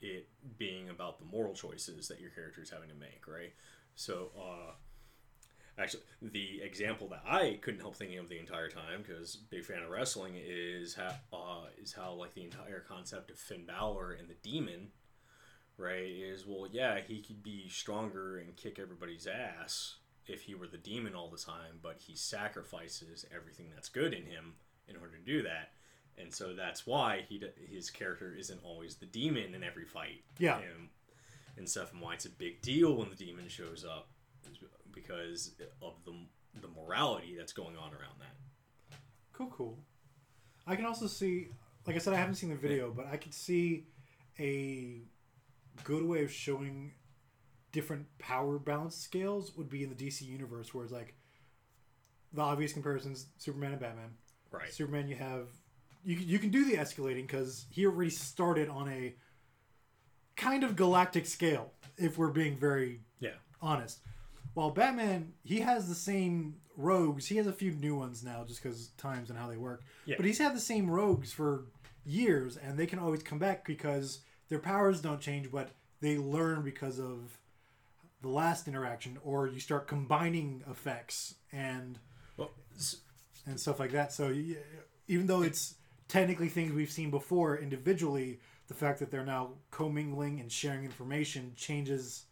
[0.00, 3.52] it being about the moral choices that your character is having to make, right?
[3.94, 4.72] So, uh,
[5.78, 9.82] actually, the example that I couldn't help thinking of the entire time, because big fan
[9.82, 14.28] of wrestling, is how uh, is how like the entire concept of Finn Balor and
[14.28, 14.88] the Demon,
[15.78, 16.06] right?
[16.06, 20.78] Is well, yeah, he could be stronger and kick everybody's ass if he were the
[20.78, 24.54] demon all the time, but he sacrifices everything that's good in him
[24.88, 25.70] in order to do that.
[26.18, 30.22] And so that's why he his character isn't always the demon in every fight.
[30.38, 30.58] Yeah.
[30.58, 30.88] And,
[31.58, 34.08] and stuff, and why it's a big deal when the demon shows up
[34.50, 34.58] is
[34.92, 36.14] because of the
[36.60, 38.98] the morality that's going on around that.
[39.32, 39.78] Cool, cool.
[40.66, 41.48] I can also see,
[41.86, 43.86] like I said, I haven't seen the video, but I could see
[44.38, 45.02] a
[45.84, 46.92] good way of showing
[47.72, 51.14] different power balance scales would be in the DC universe, where it's like
[52.32, 54.10] the obvious comparisons: Superman and Batman.
[54.50, 54.72] Right.
[54.72, 55.48] Superman, you have
[56.04, 59.14] you you can do the escalating because he already started on a
[60.36, 61.72] kind of galactic scale.
[61.96, 63.34] If we're being very Yeah.
[63.62, 64.00] honest,
[64.54, 67.26] while Batman he has the same rogues.
[67.26, 69.82] He has a few new ones now, just because times and how they work.
[70.04, 70.16] Yeah.
[70.18, 71.64] But he's had the same rogues for
[72.04, 76.62] years, and they can always come back because their powers don't change, but they learn
[76.62, 77.38] because of
[78.22, 81.98] the last interaction, or you start combining effects and
[82.36, 82.50] Well,
[83.46, 84.12] and stuff like that.
[84.12, 84.30] So
[85.08, 85.74] even though it's
[86.08, 91.52] technically things we've seen before individually, the fact that they're now commingling and sharing information
[91.56, 92.24] changes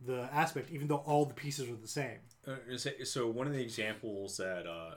[0.00, 2.18] the aspect, even though all the pieces are the same.
[2.46, 4.94] uh, so- so one of the examples that uh,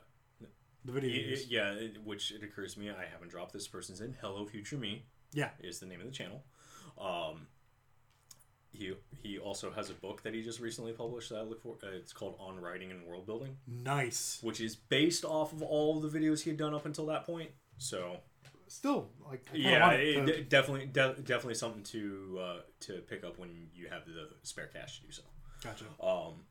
[0.86, 4.14] The video yeah, it- which it occurs to me, I haven't dropped this person's in.
[4.22, 5.50] Hello, future me Yeah.
[5.60, 6.44] is the name of the channel.
[7.00, 7.48] Um,
[8.72, 11.76] he he also has a book that he just recently published that I look for.
[11.84, 14.40] Uh, it's called On Writing and World Building, Nice.
[14.42, 17.52] which is based off of all the videos he had done up until that point.
[17.78, 18.18] So
[18.68, 23.38] Still, like, yeah, it, to- de- definitely de- definitely something to uh, to pick up
[23.38, 25.22] when you have the spare cash to do so.
[25.64, 25.86] gotcha.
[26.02, 26.46] Um,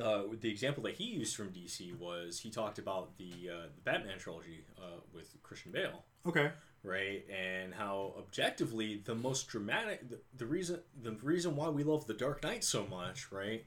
[0.00, 3.80] uh, the example that he used from DC was he talked about the uh, the
[3.82, 6.50] Batman trilogy uh, with Christian Bale, Okay.
[6.82, 7.24] Right?
[7.30, 12.14] And how objectively the most dramatic the, the reason the reason why we love the
[12.14, 13.66] Dark Knight so much, right,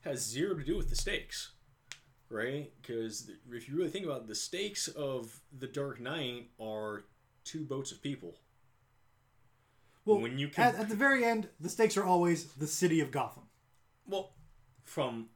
[0.00, 1.52] has zero to do with the stakes,
[2.28, 2.72] right?
[2.80, 7.04] Because if you really think about it, the stakes of the Dark Knight are
[7.44, 8.36] two boats of people.
[10.04, 13.00] Well, When you can- at, at the very end, the stakes are always the city
[13.00, 13.44] of Gotham.
[14.06, 14.34] Well,
[14.84, 15.30] from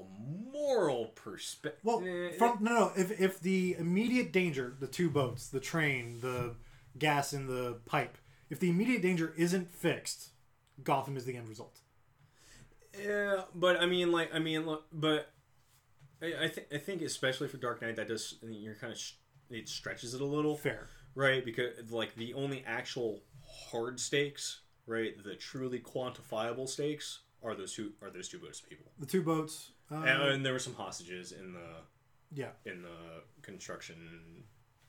[0.00, 2.36] a moral perspective, Well, eh, eh.
[2.38, 2.92] from no, no.
[2.96, 6.54] If if the immediate danger, the two boats, the train, the
[6.98, 8.18] gas in the pipe,
[8.50, 10.30] if the immediate danger isn't fixed,
[10.82, 11.80] Gotham is the end result.
[13.00, 15.30] Yeah, but I mean, like, I mean, look, but
[16.22, 19.12] I, I think I think especially for Dark Knight, that does you're kind of sh-
[19.50, 20.88] it stretches it a little, Fair.
[21.14, 21.44] right?
[21.44, 23.22] Because like the only actual
[23.70, 28.68] hard stakes, right, the truly quantifiable stakes are those two are those two boats of
[28.68, 29.70] people, The two boats.
[29.90, 31.60] Uh, and, and there were some hostages in the
[32.34, 34.44] yeah, in the construction.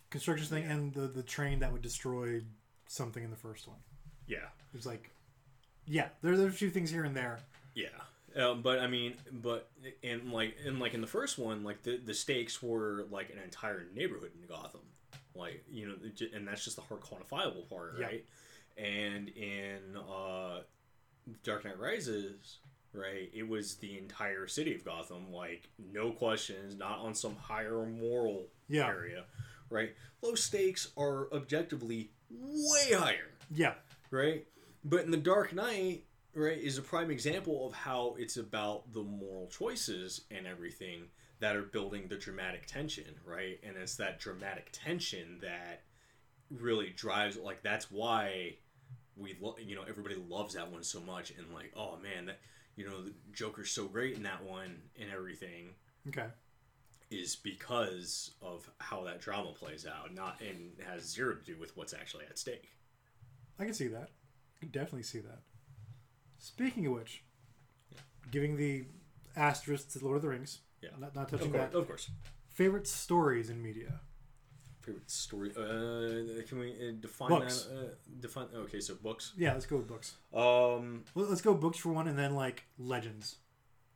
[0.10, 2.42] construction thing and the the train that would destroy
[2.88, 3.78] something in the first one.
[4.28, 5.10] Yeah, It's like,
[5.86, 7.40] yeah, there there's a few things here and there.
[7.76, 7.88] Yeah,
[8.36, 9.70] um, but I mean, but
[10.04, 13.38] and like in like in the first one, like the the stakes were like an
[13.44, 14.82] entire neighborhood in Gotham,
[15.34, 15.96] like you know,
[16.36, 18.06] and that's just the hard quantifiable part, Yeah.
[18.06, 18.26] right?
[18.78, 20.60] And in uh,
[21.44, 22.58] Dark Knight Rises,
[22.94, 27.86] right, it was the entire city of Gotham, like no questions, not on some higher
[27.86, 28.88] moral Yeah.
[28.88, 29.26] area,
[29.70, 29.96] right?
[30.22, 33.76] Low stakes are objectively way higher Yeah,
[34.12, 34.46] right?
[34.84, 39.02] But in the Dark Knight, right, is a prime example of how it's about the
[39.04, 43.60] moral choices and everything that are building the dramatic tension, right?
[43.64, 45.84] And it's that dramatic tension that
[46.52, 48.56] really drives like that's why
[49.16, 52.40] we lo- you know everybody loves that one so much and like oh man that
[52.80, 55.76] you know the Joker's so great in that one and everything
[56.08, 56.28] okay.
[57.12, 61.76] is because of how that drama plays out not and has zero to do with
[61.76, 62.70] what's actually at stake
[63.60, 64.10] I can see that.
[64.56, 65.40] I can definitely see that.
[66.38, 67.24] Speaking of which,
[68.32, 68.86] giving the
[69.36, 70.60] asterisk to Lord of the Rings.
[70.82, 70.92] Yeah.
[70.98, 71.78] Not, not of touching course, that.
[71.78, 72.10] of course.
[72.48, 74.00] Favorite stories in media.
[74.90, 75.52] Favorite story?
[75.52, 77.64] Uh, can we uh, define Books.
[77.66, 77.78] that?
[77.78, 78.48] Uh, define.
[78.56, 79.34] Okay, so books.
[79.38, 80.16] Yeah, let's go with books.
[80.34, 81.04] Um.
[81.14, 83.36] Well, Let's go books for one, and then like legends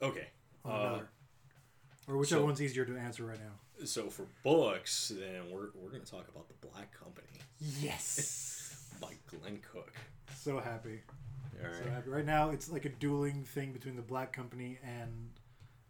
[0.01, 0.27] Okay.
[0.63, 1.09] on Uh, another,
[2.07, 3.85] or whichever so- one's easier to answer right now.
[3.85, 7.27] so for books, then we're we're gonna talk about the Black Company
[7.59, 8.93] Yes.
[9.01, 9.93] by Glenn Cook.
[10.35, 11.01] so happy.
[11.63, 11.89] All So right.
[11.93, 12.09] happy.
[12.09, 15.29] Right now, it's like a dueling thing between the Black Company and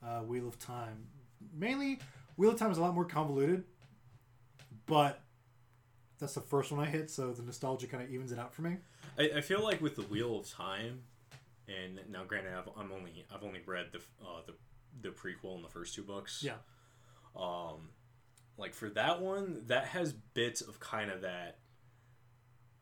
[0.01, 1.07] uh, Wheel of Time.
[1.53, 1.99] Mainly,
[2.37, 3.63] Wheel of Time is a lot more convoluted,
[4.85, 5.21] but
[6.19, 8.61] that's the first one I hit, so the nostalgia kind of evens it out for
[8.61, 8.77] me.
[9.17, 11.01] I, I feel like with the Wheel of Time,
[11.67, 14.53] and now granted, I've, I'm only I've only read the uh, the
[15.01, 16.43] the prequel and the first two books.
[16.45, 16.53] Yeah.
[17.35, 17.89] Um,
[18.57, 21.59] like for that one, that has bits of kind of that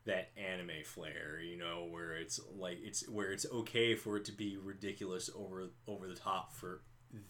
[0.04, 4.32] that anime flair, you know, where it's like it's where it's okay for it to
[4.32, 6.82] be ridiculous over over the top for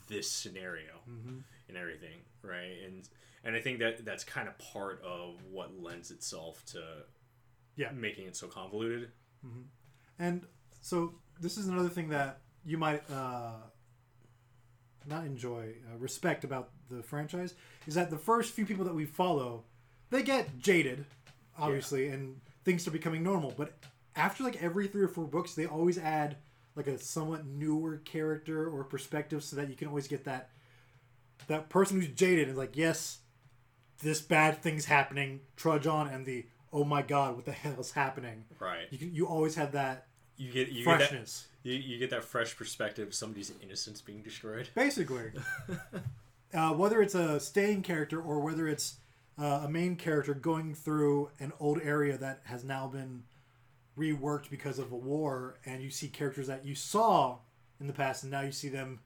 [0.08, 1.38] this scenario Mm-hmm.
[1.68, 2.76] and everything, right?
[2.86, 3.08] And
[3.44, 6.82] and I think that that's kind of part of what lends itself to
[7.76, 7.90] Yeah.
[7.92, 9.10] making it so convoluted.
[10.18, 10.46] And
[10.80, 13.54] so this is another thing that you might uh,
[15.08, 17.54] not enjoy, uh, respect about the franchise
[17.88, 19.64] is that the first few people that we follow,
[20.10, 21.04] they get jaded,
[21.58, 23.52] obviously, and things are becoming normal.
[23.56, 23.72] But
[24.14, 26.36] after like every three or four books, they always add
[26.76, 30.50] like a somewhat newer character or perspective, so that you can always get that
[31.48, 33.18] that person who's jaded and like, yes,
[34.02, 35.40] this bad thing's happening.
[35.56, 38.44] Trudge on, and the oh my god, what the hell is happening?
[38.58, 38.86] Right.
[38.90, 40.06] You can, you always have that
[40.36, 44.22] You get you get that you, you get that fresh perspective of somebody's innocence being
[44.22, 44.68] destroyed.
[44.74, 45.32] basically
[46.54, 48.96] uh, whether it's a staying character or whether it's
[49.38, 53.22] uh, a main character going through an old area that has now been
[53.98, 57.38] reworked because of a war and you see characters that you saw
[57.80, 59.00] in the past and now you see them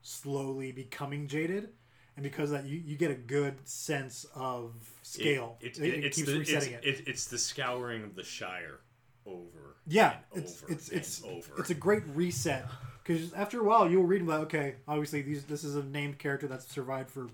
[0.00, 1.68] slowly becoming jaded
[2.16, 6.04] and because of that you, you get a good sense of scale It, it, it
[6.04, 8.80] it's keeps the, resetting it's, it it, It's the scouring of the Shire
[9.26, 9.76] over.
[9.86, 11.52] yeah and it's over it's it's over.
[11.58, 12.66] it's a great reset
[13.04, 16.48] because after a while you'll read like okay obviously these this is a named character
[16.48, 17.28] that's survived for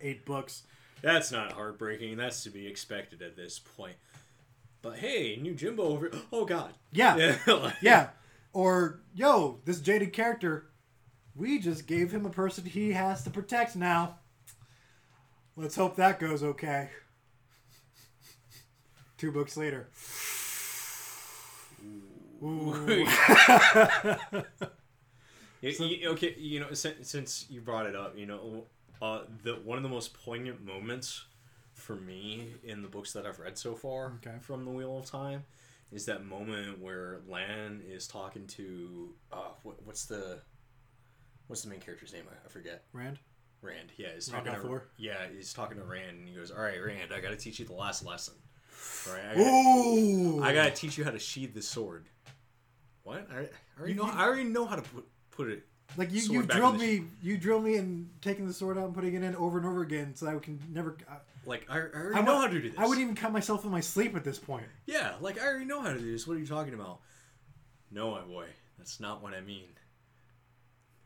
[0.00, 0.64] eight books
[1.02, 2.16] That's not heartbreaking.
[2.18, 3.96] That's to be expected at this point.
[4.82, 6.10] But hey, new Jimbo over.
[6.32, 6.74] Oh God.
[6.92, 7.36] yeah Yeah.
[7.54, 8.08] like- yeah
[8.52, 10.70] or yo this jaded character
[11.36, 14.18] we just gave him a person he has to protect now
[15.56, 16.88] let's hope that goes okay
[19.18, 19.88] two books later.
[22.42, 23.06] You-
[25.62, 28.64] you- okay, you know, since, since you brought it up, you know,
[29.02, 31.24] uh, the one of the most poignant moments
[31.80, 34.36] for me in the books that I've read so far Okay.
[34.40, 35.44] from the Wheel of Time
[35.92, 40.40] is that moment where Lan is talking to uh, what, what's the
[41.48, 42.24] what's the main character's name?
[42.30, 42.84] I, I forget.
[42.92, 43.18] rand
[43.62, 43.92] Rand.
[43.96, 46.82] Yeah, he's Rand talking to yeah, he's talking to Rand, and he goes, "All right,
[46.82, 48.32] Rand, I got to teach you the last lesson.
[49.12, 49.20] Right?
[49.32, 52.06] I gotta, I gotta teach you how to sheathe the sword."
[53.02, 53.28] What?
[53.30, 54.06] I, I already You- know.
[54.06, 55.66] you- I already know how to put put it.
[55.98, 59.12] like you, you drilled me you drilled me in taking the sword out and putting
[59.14, 61.78] it in over and over again so that I can never I, Like I, I
[61.78, 62.78] already I know how to do this.
[62.78, 65.64] I wouldn't even cut myself in my sleep at this point Yeah, like I already
[65.64, 66.26] know how to do this.
[66.26, 67.00] What are you talking about?
[67.90, 68.46] No, my boy,
[68.78, 69.68] that's not what I mean.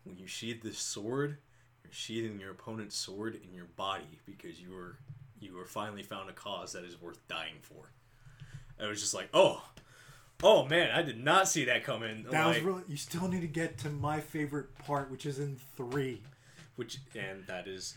[0.04, 1.38] When you sheathe this sword,
[1.82, 4.98] you're sheathing your opponent's sword in your body because you were
[5.40, 7.90] you were finally found a cause that is worth dying for.
[8.80, 9.62] I was just like, oh,
[10.42, 12.24] oh man, I did not see that coming.
[12.30, 15.56] that was really you still need to get to my favorite part which is in
[15.76, 16.22] three
[16.76, 17.94] which and that is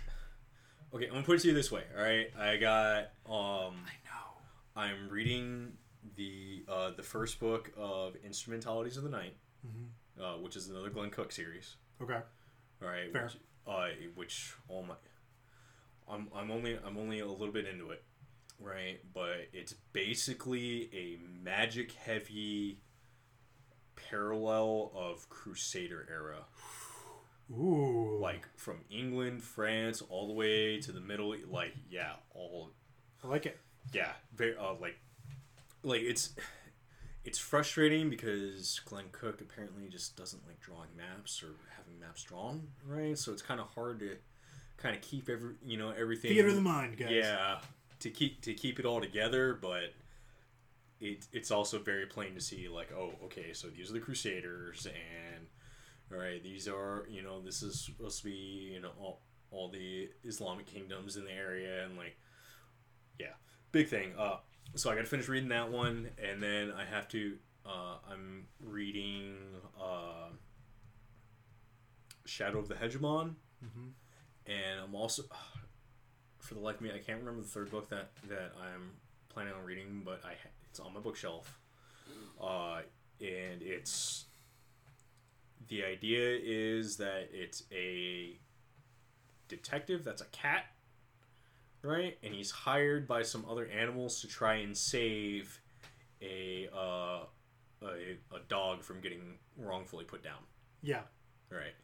[0.93, 1.05] okay.
[1.07, 1.83] I'm gonna put it to you this way.
[1.97, 3.75] All right, I got um.
[3.85, 4.35] I know
[4.75, 5.73] I'm reading
[6.15, 9.35] the uh, the first book of Instrumentalities of the Night,
[9.67, 10.23] Mm-hmm.
[10.23, 11.75] uh, which is another Glenn Cook series.
[12.01, 12.19] okay
[12.81, 13.23] All right, Fair.
[13.23, 14.95] which, uh, which oh my,
[16.09, 18.03] I'm I'm only I'm only a little bit into it,
[18.59, 18.99] right?
[19.13, 22.79] But it's basically a magic heavy
[23.95, 26.45] parallel of Crusader era,
[27.51, 31.35] ooh like from England, France, all the way to the Middle.
[31.49, 32.71] Like yeah, all
[33.23, 33.59] I like it
[33.93, 34.99] yeah very uh, like
[35.83, 36.33] like it's
[37.23, 42.67] it's frustrating because glenn cook apparently just doesn't like drawing maps or having maps drawn
[42.85, 44.15] right so it's kind of hard to
[44.77, 47.59] kind of keep every you know everything theater of the mind guys yeah
[47.99, 49.93] to keep to keep it all together but
[50.99, 54.87] it, it's also very plain to see like oh okay so these are the crusaders
[54.87, 55.45] and
[56.11, 59.69] all right these are you know this is supposed to be you know all, all
[59.69, 62.17] the islamic kingdoms in the area and like
[63.19, 63.33] yeah
[63.71, 64.13] big thing.
[64.17, 64.37] Uh
[64.75, 69.35] so i gotta finish reading that one and then i have to uh i'm reading
[69.81, 70.29] uh
[72.25, 73.35] shadow of the hegemon.
[73.63, 73.91] Mhm.
[74.45, 75.23] and i'm also
[76.39, 78.91] for the life of me i can't remember the third book that that i'm
[79.29, 80.33] planning on reading but i
[80.69, 81.59] it's on my bookshelf.
[82.39, 82.81] Uh
[83.19, 84.25] and it's
[85.69, 88.39] the idea is that it's a
[89.47, 90.65] detective that's a cat
[91.83, 92.17] right?
[92.23, 95.61] And he's hired by some other animals to try and save
[96.21, 97.23] a uh
[97.83, 97.85] a,
[98.35, 100.39] a dog from getting wrongfully put down.
[100.81, 101.01] Yeah.
[101.51, 101.75] Right.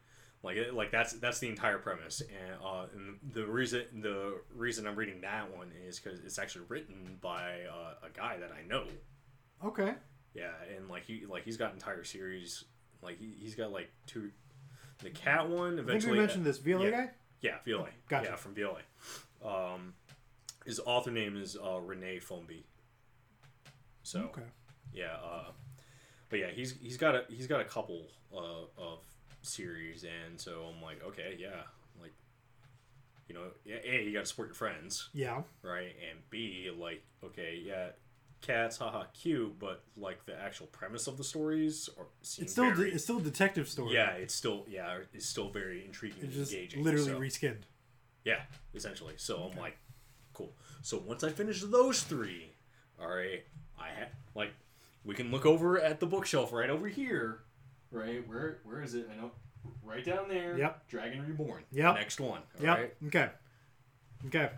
[0.42, 2.22] Like it- like that's that's the entire premise.
[2.22, 6.66] And uh and the reason the reason i'm reading that one is because it's actually
[6.68, 8.86] written by uh, a guy that i know.
[9.64, 9.94] Okay.
[10.34, 12.66] Yeah and like he like he's got entire series
[13.04, 14.32] like he, he's got like two
[15.04, 16.92] the cat one I think eventually we mentioned this VLA yeah.
[16.92, 17.10] guy?
[17.42, 18.30] Yeah VLA Gotcha.
[18.30, 18.82] yeah from VLA
[19.46, 19.94] um
[20.66, 22.64] his author name is uh renee Fomby
[24.04, 24.42] so okay.
[24.94, 25.52] yeah uh
[26.30, 29.00] but yeah he's he's got a he's got a couple uh, of
[29.42, 31.64] series and so i'm like okay yeah
[32.02, 32.14] like
[33.28, 35.10] you know a you gotta support your friends.
[35.14, 35.42] Yeah.
[35.62, 37.90] Right and b like okay yeah
[38.44, 42.70] cats haha cute but like the actual premise of the stories are seem it's still
[42.72, 46.18] very, de- it's still a detective story yeah it's still yeah it's still very intriguing
[46.18, 47.64] it's and just engaging literally so- reskinned
[48.26, 48.40] yeah,
[48.74, 49.16] essentially.
[49.18, 49.78] So I'm like,
[50.34, 50.54] cool.
[50.82, 52.52] So once I finish those three,
[53.00, 53.44] all right,
[53.78, 54.54] I had like
[55.04, 57.40] we can look over at the bookshelf right over here,
[57.92, 58.26] right?
[58.28, 59.10] Where where is it?
[59.12, 59.32] I know,
[59.84, 60.58] right down there.
[60.58, 60.88] Yep.
[60.88, 61.64] Dragon Reborn.
[61.74, 61.96] Yep.
[61.96, 62.42] Next one.
[62.62, 62.70] Yep.
[62.70, 62.94] alright?
[63.08, 63.30] Okay.
[64.28, 64.50] Okay.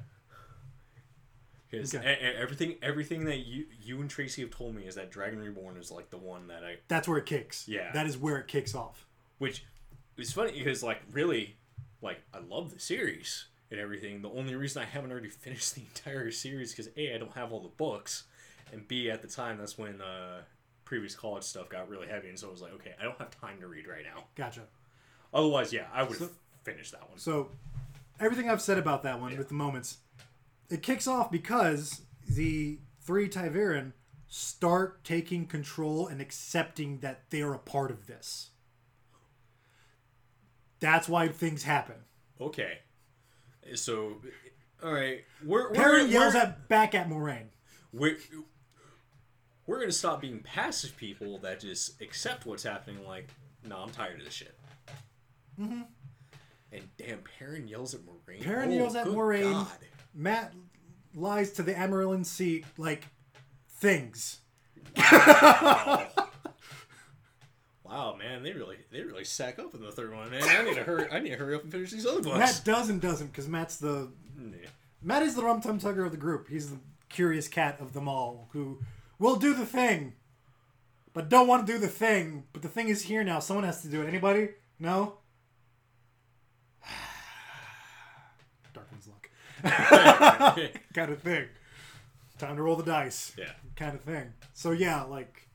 [1.78, 2.34] Because Okay.
[2.38, 5.92] everything everything that you you and Tracy have told me is that Dragon Reborn is
[5.92, 7.68] like the one that I That's where it kicks.
[7.68, 7.92] Yeah.
[7.94, 9.06] That is where it kicks off.
[9.38, 9.66] which
[10.18, 11.58] is funny because like really
[12.02, 14.22] like I love the series and everything.
[14.22, 17.52] The only reason I haven't already finished the entire series because a I don't have
[17.52, 18.24] all the books,
[18.72, 20.42] and b at the time that's when uh,
[20.86, 23.32] previous college stuff got really heavy, and so I was like, okay, I don't have
[23.42, 24.26] time to read right now.
[24.36, 24.62] Gotcha.
[25.34, 26.32] Otherwise, yeah, I would have
[26.64, 27.18] finished that one.
[27.18, 27.50] So,
[28.20, 29.98] everything I've said about that one with the moments,
[30.70, 33.94] it kicks off because the three ta'veren
[34.28, 38.50] start taking control and accepting that they're a part of this.
[40.80, 41.96] That's why things happen.
[42.40, 42.80] Okay,
[43.76, 44.18] so
[44.84, 47.48] all right, we're we're, Perrin yells we're, at back at Moiraine.
[47.94, 48.18] we're
[49.66, 53.06] we're gonna stop being passive people that just accept what's happening.
[53.08, 53.30] Like,
[53.64, 54.58] no, I'm tired of this shit.
[55.60, 55.82] Mm-hmm.
[56.74, 58.42] And damn, Perrin yells at Moiraine.
[58.44, 59.54] Perrin Oh, yells at Moiraine.
[59.54, 59.68] God.
[60.16, 60.54] Mat
[61.14, 63.06] lies to the Amyrlin Seat like
[63.70, 64.40] things.
[67.84, 70.44] Wow, man, they really they really sack up in the third one, man.
[70.44, 71.08] I need to hurry.
[71.12, 72.38] I need to hurry up and finish these other books.
[72.38, 74.68] Mat does and doesn't because Mat's the Yeah.
[75.02, 76.50] Mat is the rum tum tugger of the group.
[76.50, 78.80] He's the curious cat of them all who
[79.20, 80.14] will do the thing,
[81.14, 82.46] but don't want to do the thing.
[82.54, 83.40] But the thing is here now.
[83.40, 84.08] Someone has to do it.
[84.08, 84.50] Anybody?
[84.80, 85.20] No.
[88.76, 89.30] Dark One's luck.
[90.94, 91.46] kind of thing.
[92.38, 93.34] Time to roll the dice.
[93.38, 93.52] yeah.
[93.76, 94.34] Kind of thing.
[94.54, 95.48] So yeah, like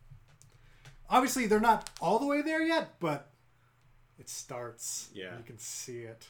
[1.09, 3.29] obviously they're not all the way there yet, but
[4.19, 5.11] it starts.
[5.15, 5.37] Yeah.
[5.37, 6.27] You can see it.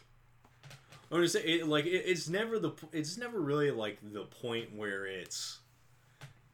[1.10, 4.74] I'm gonna say it, like it, it's never the it's never really like the point
[4.76, 5.58] where it's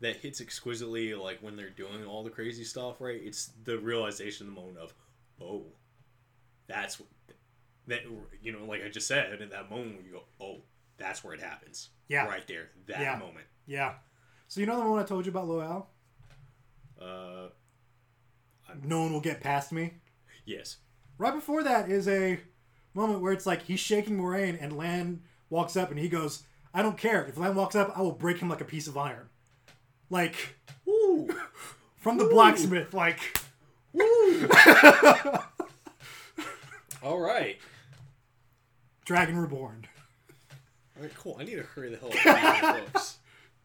[0.01, 4.47] that hits exquisitely like when they're doing all the crazy stuff right it's the realization
[4.47, 4.95] the moment of
[5.43, 5.64] oh
[6.66, 7.09] that's what
[7.89, 8.01] that
[8.43, 10.59] you know like i just said in that moment where you go oh
[10.99, 12.26] that's where it happens Yeah.
[12.26, 13.16] right there that Yeah.
[13.16, 13.95] moment Yeah.
[14.49, 15.87] So you know the one I told you about Loial?
[17.01, 17.49] uh
[18.82, 19.95] No one will get past me.
[20.45, 20.76] yes
[21.18, 22.39] Right before that is a
[22.95, 26.43] moment where it's like he's shaking Moiraine and Lan walks up and he goes,
[26.74, 27.24] I don't care.
[27.26, 29.28] If Lan walks up, I will break him like a piece of iron.
[30.11, 31.28] Like Woo!
[31.97, 33.18] from the blacksmith, like
[33.93, 34.49] Woo!
[37.03, 37.59] all right
[39.07, 39.87] Dragon Reborn.
[40.97, 43.17] all right cool i need to hurry the hell up and read the books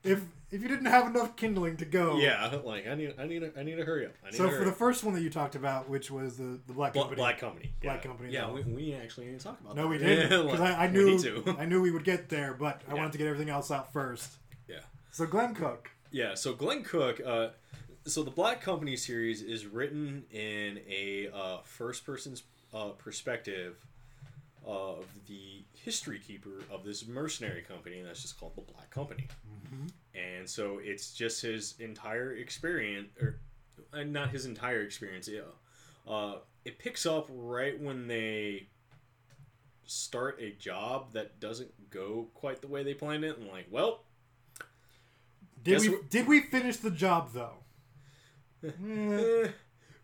[0.04, 0.22] If
[0.52, 2.18] if you didn't have enough kindling to go.
[2.18, 4.44] yeah like i need i need to, i need to hurry up I need So
[4.46, 6.94] to for hurry the first one that you talked about, which was the the Black
[6.94, 7.16] Bla- Company.
[7.22, 7.72] Black Company.
[7.82, 8.10] Black yeah.
[8.10, 8.54] Company, Yeah, no.
[8.54, 9.88] we, we actually didn't talk about No, that.
[9.90, 11.56] we didn't because like, I, I we knew need to.
[11.60, 12.98] I knew we would get there, but I Yeah.
[13.00, 14.34] wanted to get everything else out first.
[14.68, 14.80] yeah.
[15.12, 17.50] So Glenn Cook, Yeah, so Glenn Cook, uh,
[18.06, 23.76] so the Black Company series is written in a uh, first person's uh, perspective
[24.66, 29.28] of the history keeper of this mercenary company, and that's just called the Black Company.
[30.16, 33.40] And so it's just his entire experience, or
[34.04, 35.28] not his entire experience.
[35.28, 35.42] Yeah,
[36.08, 36.36] uh,
[36.66, 38.68] it picks up right when they
[39.86, 44.04] start a job that doesn't go quite the way they planned it, and like, well,
[45.64, 47.56] did we did we finish the job though?
[48.64, 49.50] Eh,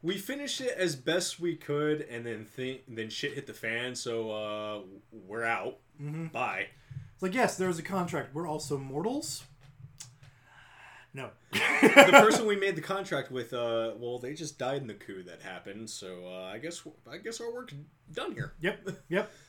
[0.02, 3.96] we finished it as best we could, and then think then shit hit the fan.
[3.96, 4.80] So uh,
[5.12, 5.78] we're out.
[6.02, 6.28] Mm-hmm.
[6.28, 6.68] Bye.
[7.14, 8.34] It's like yes, there was a contract.
[8.36, 9.44] We're also mortals.
[11.14, 11.30] No.
[11.52, 11.60] the
[12.12, 15.42] person we made the contract with, uh, well, they just died in the coup that
[15.42, 15.90] happened.
[15.90, 17.74] So uh, I guess I guess our work's
[18.12, 18.54] done here.
[18.62, 18.90] Yep.
[19.10, 19.32] Yep.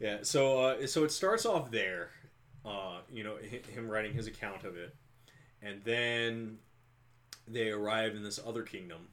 [0.00, 0.18] Yeah.
[0.22, 2.10] So uh, so it starts off there.
[2.64, 4.94] Uh, you know, hi- him writing his account of it,
[5.60, 6.58] and then
[7.48, 9.08] they arrive in this other kingdom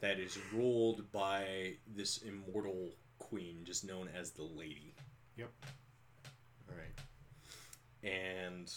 [0.00, 4.94] that is ruled by this immortal queen, just known as the Lady.
[5.36, 5.50] Yep.
[6.68, 8.10] All right.
[8.10, 8.72] And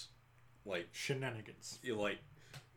[0.65, 1.79] like Shenanigans.
[1.87, 2.19] like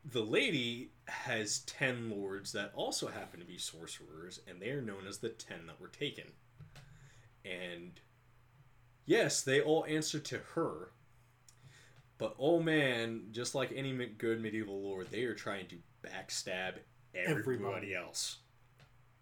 [0.05, 5.07] the lady has 10 lords that also happen to be sorcerers and they are known
[5.07, 6.24] as the 10 that were taken
[7.45, 8.01] and
[9.07, 10.90] yes they all answer to her
[12.18, 16.74] but oh man just like any good medieval lord they are trying to backstab
[17.14, 17.94] everybody, Everybody.
[17.94, 18.38] else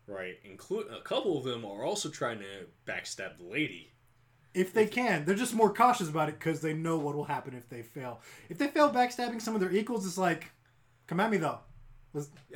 [0.07, 3.93] right include a couple of them are also trying to backstab the lady
[4.55, 7.55] If they can, they're just more cautious about it because they know what will happen
[7.55, 8.21] if they fail.
[8.49, 10.51] If they fail backstabbing some of their equals, it's like,
[11.07, 11.61] come at me though.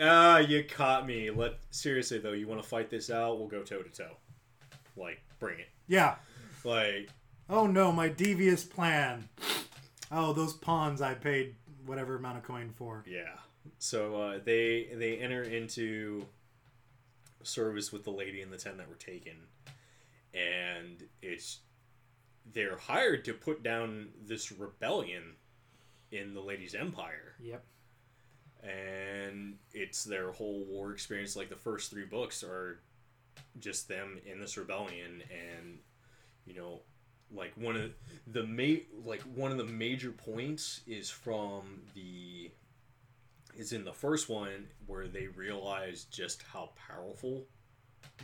[0.00, 1.30] Ah, you caught me.
[1.30, 3.38] Let seriously though, you want to fight this out?
[3.38, 4.16] We'll go toe to toe.
[4.96, 5.68] Like, bring it.
[5.86, 6.16] Yeah.
[6.64, 7.10] Like,
[7.48, 9.28] Oh no, my devious plan.
[10.10, 11.54] Oh, those pawns I paid
[11.86, 13.04] whatever amount of coin for.
[13.06, 13.36] Yeah.
[13.78, 16.26] So uh, they they enter into
[17.42, 19.36] service with the lady and the ten that were taken,
[20.32, 21.60] and it's
[22.52, 25.36] they're hired to put down this rebellion
[26.12, 27.64] in the lady's empire, Yep.
[28.62, 31.36] and it's their whole war experience.
[31.36, 32.80] Like the first three books are
[33.60, 35.78] just them in this rebellion, and
[36.46, 36.80] you know,
[37.32, 37.90] like one of
[38.26, 42.50] the ma- like one of the major points is from the
[43.56, 47.46] is in the first one where they realize just how powerful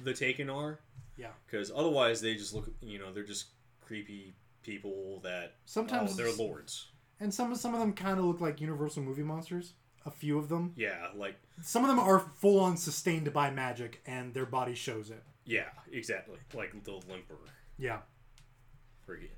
[0.05, 0.81] the Taken are.
[1.17, 1.29] Yeah.
[1.47, 3.47] Because otherwise, they just look, you know, they're just
[3.81, 6.89] creepy people that Sometimes oh, they're lords.
[7.19, 9.73] and some some of them kind of look like Universal movie monsters.
[10.07, 10.73] A few of them.
[10.77, 15.11] Yeah, like Some of them are full on sustained by magic, and their body shows
[15.11, 15.23] it.
[15.45, 17.37] yeah, exactly, like the Limper.
[17.79, 17.99] Yeah.
[19.05, 19.37] Forget.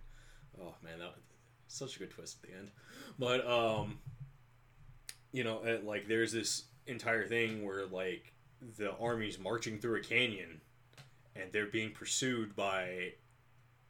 [0.61, 1.19] Oh man, that was
[1.67, 2.71] such a good twist at the end.
[3.19, 3.99] But um,
[5.33, 8.33] you know, uh, like there's this entire thing where like
[8.77, 10.61] the army's marching through a canyon,
[11.35, 13.13] and they're being pursued by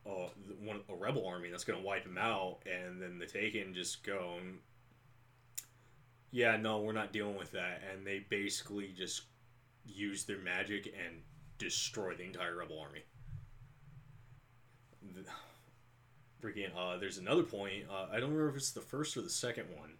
[0.06, 0.28] uh,
[0.64, 4.04] one a rebel army that's going to wipe them out, and then the Taken just
[4.04, 4.36] go,
[6.30, 9.22] yeah, no, we're not dealing with that, and they basically just
[9.84, 11.16] use their magic and
[11.58, 13.02] destroy the entire rebel army.
[16.42, 19.30] Freaking uh there's another point uh, i don't remember if it's the first or the
[19.30, 19.92] second one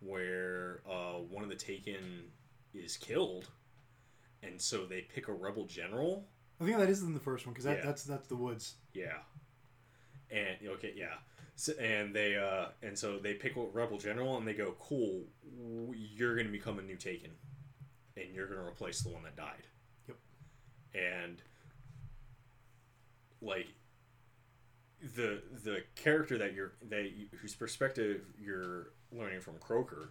[0.00, 2.24] where uh one of the taken
[2.74, 3.48] is killed
[4.42, 6.26] and so they pick a rebel general
[6.60, 7.86] I think that is in the first one because that, Yeah.
[7.86, 8.74] that's that's the woods.
[8.94, 9.18] yeah
[10.30, 11.14] and okay yeah
[11.56, 15.24] so, and they uh and so they pick a rebel general and they go cool
[15.94, 17.30] you're gonna become a new taken
[18.16, 19.66] and you're gonna replace the one that died
[20.08, 20.16] Yep.
[20.94, 21.42] and
[23.42, 23.68] like
[25.16, 30.10] the the character that you're that you, whose perspective you're learning from Croaker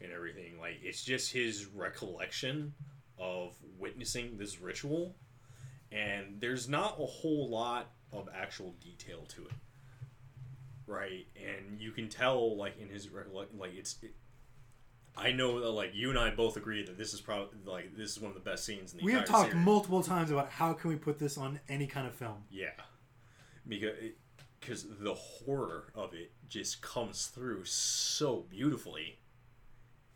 [0.00, 2.74] and everything like it's just his recollection
[3.18, 5.14] of witnessing this ritual
[5.90, 9.52] and there's not a whole lot of actual detail to it
[10.86, 14.14] right and you can tell like in his recollection, like it's it,
[15.16, 18.10] I know that like you and I both agree that this is probably like this
[18.10, 19.64] is one of the best scenes in the We have talked series.
[19.64, 22.44] multiple times about how can we put this on any kind of film.
[22.50, 22.68] Yeah,
[23.66, 23.94] because
[24.60, 29.18] because the horror of it just comes through so beautifully,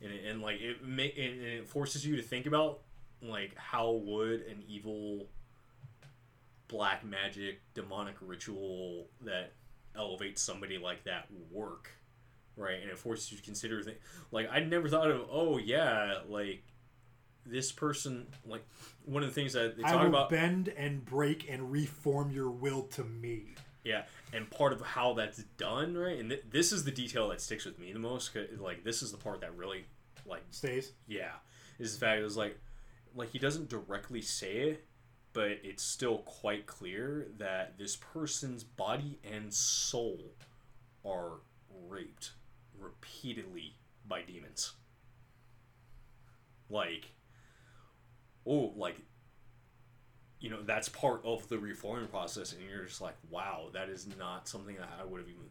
[0.01, 2.81] and it, and like it ma- and and it forces you to think about
[3.23, 5.27] like how would an evil
[6.69, 9.53] black magic demonic ritual that
[9.97, 11.91] elevates somebody like that work,
[12.57, 12.81] right?
[12.81, 13.99] And it forces you to consider things
[14.31, 15.27] like I never thought of.
[15.31, 16.63] Oh yeah, like
[17.47, 18.65] this person like
[19.05, 22.31] one of the things that they I talk will about bend and break and reform
[22.31, 23.55] your will to me.
[23.91, 26.19] Yeah, and part of how that's done, right?
[26.19, 28.31] And th- this is the detail that sticks with me the most.
[28.59, 29.85] like, this is the part that really,
[30.25, 30.93] like, Stays.
[31.09, 31.33] yeah,
[31.81, 32.57] is the fact is like,
[33.17, 34.85] like he doesn't directly say it,
[35.33, 40.21] but it's still quite clear that this person's body and soul
[41.05, 41.41] are
[41.89, 42.33] raped
[42.79, 43.75] repeatedly
[44.07, 44.73] by demons.
[46.69, 47.11] Like,
[48.47, 48.97] oh, like
[50.41, 54.09] you know that's part of the reforming process and you're just like wow that is
[54.19, 55.43] not something that i would have even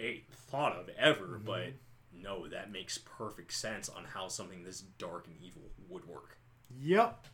[0.00, 1.46] a thought of ever mm-hmm.
[1.46, 1.66] but
[2.12, 6.36] no that makes perfect sense on how something this dark and evil would work
[6.80, 7.26] Yep.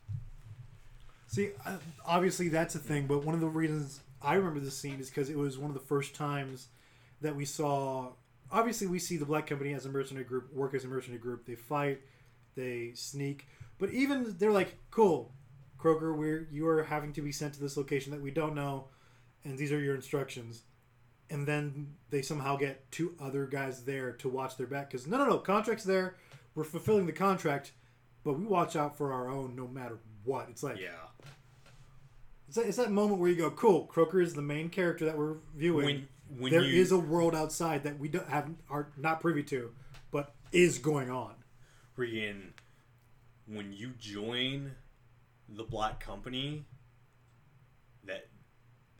[1.26, 1.50] See,
[2.04, 5.30] obviously that's a thing, but one of the reasons I remember this scene is because
[5.30, 6.68] it was one of the first times
[7.20, 8.10] that we saw.
[8.50, 11.46] Obviously, we see the Black Company as a mercenary group work as a mercenary group.
[11.46, 12.02] They fight,
[12.54, 15.32] they sneak, but even they're like, "Cool,
[15.82, 18.86] Croaker, we're you are having to be sent to this location that we don't know,
[19.44, 20.62] and these are your instructions."
[21.30, 25.16] And then they somehow get two other guys there to watch their back because no,
[25.16, 26.16] no, no, contract's there.
[26.54, 27.72] We're fulfilling the contract
[28.24, 30.48] but we watch out for our own no matter what.
[30.48, 30.90] It's like yeah
[32.48, 35.16] it's, that, it's that moment where you go, "Cool, Croaker is the main character that
[35.16, 35.86] we're viewing.
[35.86, 36.08] when
[36.38, 39.72] when There you is a world outside that we don't have are not privy to,
[40.10, 41.34] but is going on."
[41.96, 42.52] freaking
[43.46, 44.72] when you join
[45.57, 46.64] the black company
[48.05, 48.28] that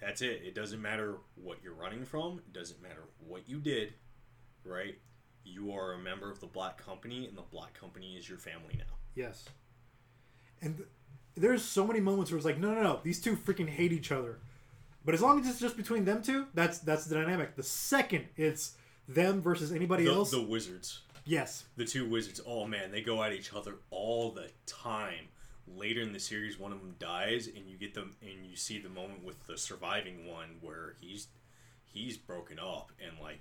[0.01, 0.43] that's it.
[0.45, 2.39] It doesn't matter what you're running from.
[2.39, 3.95] It doesn't matter what you did
[4.65, 4.97] right?
[5.45, 8.75] You are a member of the black company and the black company is your family
[8.79, 8.95] now.
[9.15, 9.45] Yes,
[10.61, 10.89] and th-
[11.35, 14.13] there's so many moments where it's like, "No, no, no, these two freaking hate each
[14.13, 14.39] other."
[15.05, 17.57] But as long as it's just between them two, that's that's the dynamic.
[17.57, 18.77] The second it's
[19.09, 21.01] them versus anybody the, else, the wizards.
[21.25, 22.41] Yes, the two wizards.
[22.47, 25.29] Oh man they go at each other all the time
[25.77, 28.79] later in the series one of them dies and you get them and you see
[28.79, 31.29] the moment with the surviving one where he's
[31.85, 33.41] he's broken up and like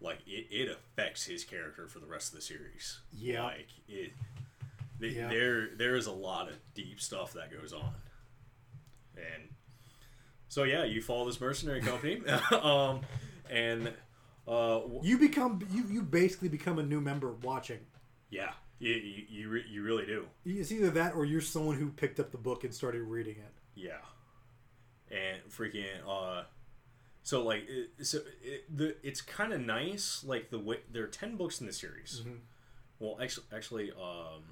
[0.00, 3.00] like it, it affects his character for the rest of the series.
[3.12, 3.44] Yeah.
[3.44, 4.12] like it.
[4.98, 5.28] Yeah.
[5.28, 7.94] There, there is a lot of deep stuff that goes on,
[9.16, 9.48] and
[10.48, 12.20] so yeah, you follow this mercenary company,
[12.62, 13.00] um,
[13.48, 13.92] and
[14.46, 17.78] uh, You become you you basically become a new member watching.
[18.30, 20.26] yeah, you you you, re- you really do.
[20.44, 23.52] It's either that or you're someone who picked up the book and started reading it.
[23.76, 23.98] Yeah,
[25.10, 26.44] and freaking uh,
[27.22, 31.08] so like it, so it, the it's kind of nice like the way there are
[31.08, 32.22] ten books in the series.
[32.26, 32.38] Mhm.
[32.98, 34.42] Well, actually, actually, um,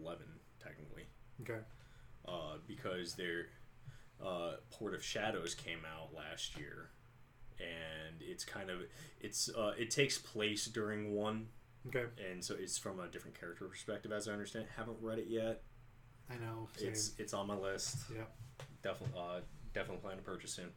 [0.00, 0.26] eleven
[0.62, 1.04] technically,
[1.42, 1.60] Okay.
[2.26, 3.46] uh, because their
[4.24, 6.90] uh, Port of Shadows came out last year,
[7.58, 8.80] and it's kind of
[9.20, 11.48] it's uh, it takes place during one,
[11.88, 12.04] Okay.
[12.30, 14.66] and so it's from a different character perspective, as I understand.
[14.76, 15.62] Haven't read it yet.
[16.30, 16.68] I know.
[16.76, 16.88] Same.
[16.88, 17.96] It's it's on my list.
[18.14, 18.22] yeah.
[18.82, 19.40] Definitely, uh,
[19.74, 20.68] definitely plan to purchase soon.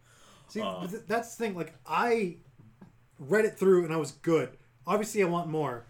[0.48, 1.56] See, Uh, th- that's the thing.
[1.56, 2.38] Like, I
[3.20, 4.58] read it through and I was good.
[4.88, 5.86] Obviously, I want more,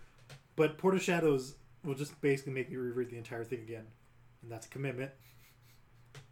[0.55, 3.85] but Port of Shadows will just basically make me reread the entire thing again,
[4.41, 5.11] and that's a commitment.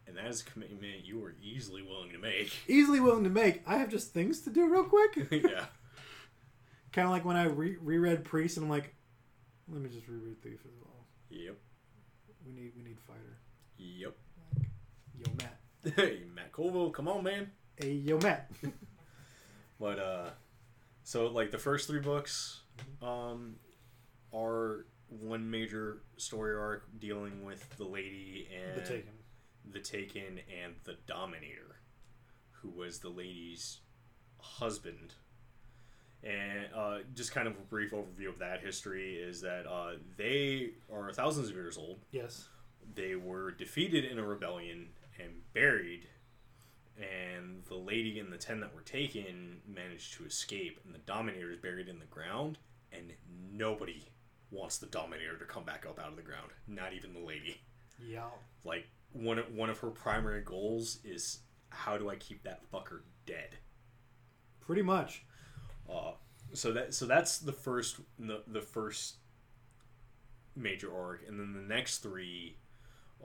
[0.07, 2.51] And that is a commitment you were easily willing to make.
[2.67, 3.61] Easily willing to make.
[3.65, 5.15] I have just things to do real quick.
[5.31, 5.65] yeah.
[6.93, 8.95] Kind of like when I re- reread Priest, and I'm like,
[9.67, 11.05] let me just reread Thief as well.
[11.29, 11.57] Yep.
[12.45, 13.37] We need we need fighter.
[13.77, 14.15] Yep.
[14.57, 14.67] Like,
[15.17, 15.59] Yo, Matt.
[15.97, 17.51] Hey, Matt Colville, come on, man.
[17.75, 18.49] Hey, yo, Matt.
[19.79, 20.29] But uh,
[21.03, 22.61] so like the first three books,
[23.01, 23.55] um,
[24.33, 29.11] are one major story arc dealing with the lady and the Taken.
[29.69, 31.81] the Taken and the Dominator,
[32.51, 33.79] who was the lady's
[34.39, 35.15] husband.
[36.23, 40.71] And uh, just kind of a brief overview of that history is that uh, they
[40.93, 41.99] are thousands of years old.
[42.11, 42.47] Yes.
[42.95, 44.87] They were defeated in a rebellion
[45.19, 46.07] and buried,
[46.97, 51.51] and the lady and the ten that were taken managed to escape, and the Dominator
[51.51, 52.57] is buried in the ground,
[52.91, 53.11] and
[53.51, 54.03] nobody
[54.51, 56.51] wants the Dominator to come back up out of the ground.
[56.67, 57.59] Not even the lady
[57.99, 58.29] Yeah.
[58.63, 63.01] like one of, one of her primary goals is how do I keep that fucker
[63.25, 63.57] dead?
[64.61, 65.25] Pretty much.
[65.91, 66.11] Uh,
[66.53, 69.15] so that so that's the first the, the first
[70.55, 72.57] major arc, and then the next three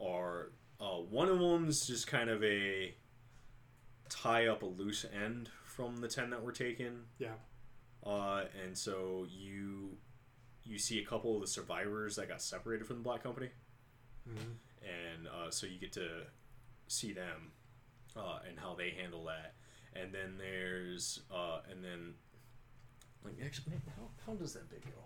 [0.00, 0.50] are
[0.80, 2.94] uh, one of them's just kind of a
[4.09, 7.34] tie up a loose end from the ten that were taken, Yeah.
[8.06, 9.96] uh, and so you
[10.64, 13.48] you see a couple of the survivors that got separated from the Black Company
[14.26, 14.52] hmm
[14.82, 16.09] and uh, so you get to
[16.86, 17.50] see them
[18.16, 19.54] uh, and how they handle that.
[19.94, 22.14] And then there's uh, and then
[23.29, 25.03] like actually how, how does that bit go?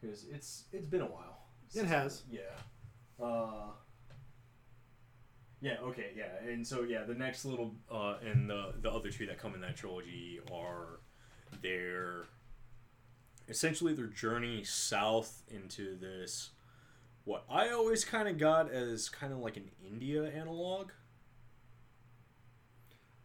[0.00, 1.46] Because it's it's been a while.
[1.74, 2.22] It has.
[2.30, 2.40] Yeah.
[3.24, 3.72] Uh,
[5.60, 5.76] yeah.
[5.82, 6.12] Okay.
[6.16, 6.50] Yeah.
[6.50, 9.60] And so yeah, the next little uh, and the the other two that come in
[9.60, 11.00] that trilogy are
[11.62, 12.24] their
[13.48, 16.50] essentially their journey south into this
[17.24, 20.90] what I always kind of got as kind of like an India analog.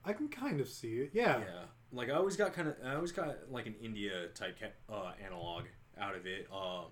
[0.04, 1.12] I can kind of see it.
[1.14, 1.40] Yeah.
[1.40, 1.66] Yeah,
[1.96, 5.14] like I always got kind of I always got like an India type ca- uh,
[5.26, 5.64] analog
[6.00, 6.84] out of it, uh,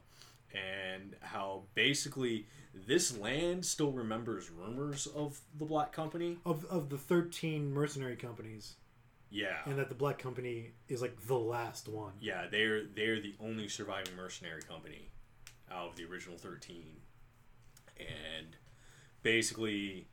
[0.54, 2.48] and how basically
[2.88, 6.38] this land still remembers rumors of the Black Company.
[6.46, 8.76] Of of the thirteen mercenary companies,
[9.30, 12.14] Yeah, and that the Black Company is like the last one.
[12.22, 15.10] yeah, they're they're the only surviving mercenary company
[15.72, 16.98] out of the original thirteen,
[18.00, 18.56] and
[19.22, 20.08] basically.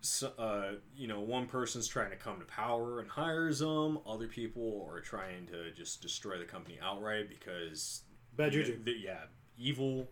[0.00, 3.98] So, uh, you know, one person's trying to come to power and hires them.
[4.06, 8.02] Other people are trying to just destroy the company outright because
[8.36, 8.82] Bad juju.
[8.84, 9.24] the- yeah,
[9.58, 10.08] evil,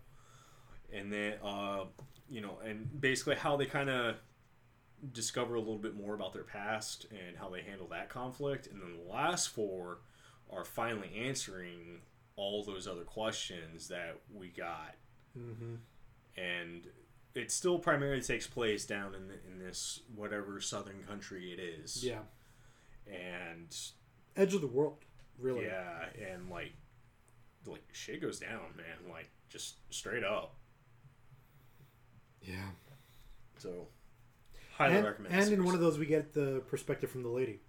[0.92, 1.84] and then uh,
[2.28, 4.16] you know, and basically how they kind of
[5.12, 8.80] discover a little bit more about their past and how they handle that conflict, and
[8.80, 9.98] then the last four
[10.50, 12.00] are finally answering
[12.36, 14.94] all those other questions that we got,
[15.38, 15.74] Mm-hmm.
[16.36, 16.86] and
[17.34, 22.04] it still primarily takes place down in the, in this whatever southern country it is,
[22.04, 22.20] Yeah.
[23.06, 23.74] and
[24.36, 24.98] Edge of the world.
[25.38, 25.64] Really.
[25.66, 26.72] yeah, and like
[27.66, 30.54] like shit goes down, man, like just straight up.
[32.42, 32.68] Yeah.
[33.58, 33.88] So
[34.76, 35.34] highly And, recommend.
[35.34, 37.60] and in one of those, we get the perspective from the lady.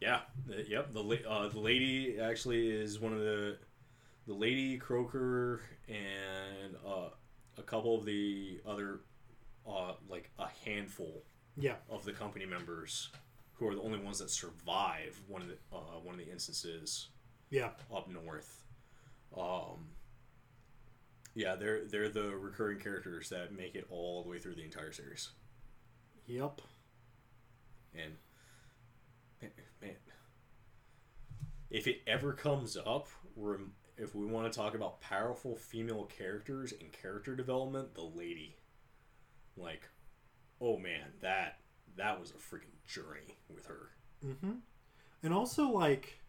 [0.00, 0.92] yeah, the, yep.
[0.92, 3.58] The uh, the lady actually is one of the
[4.26, 7.08] the lady Croaker and uh,
[7.58, 9.00] a couple of the other
[9.68, 11.22] uh, like a handful
[11.56, 11.76] Yeah.
[11.90, 13.10] of the company members
[13.54, 17.08] who are the only ones that survive one of the uh, one of the instances
[17.50, 17.70] Yeah.
[17.94, 18.62] up north.
[19.36, 19.88] Um,
[21.34, 24.92] yeah, they're they're the recurring characters that make it all the way through the entire
[24.92, 25.28] series.
[26.26, 26.60] Yep.
[27.94, 28.12] And
[29.42, 29.50] man,
[29.82, 29.94] man
[31.70, 36.72] if it ever comes up, rem- if we want to talk about powerful female characters
[36.72, 38.56] and character development, the lady,
[39.56, 39.88] like,
[40.60, 41.58] oh man, that
[41.96, 43.90] that was a freaking journey with her.
[44.24, 44.52] Mm-hmm.
[45.22, 46.20] And also like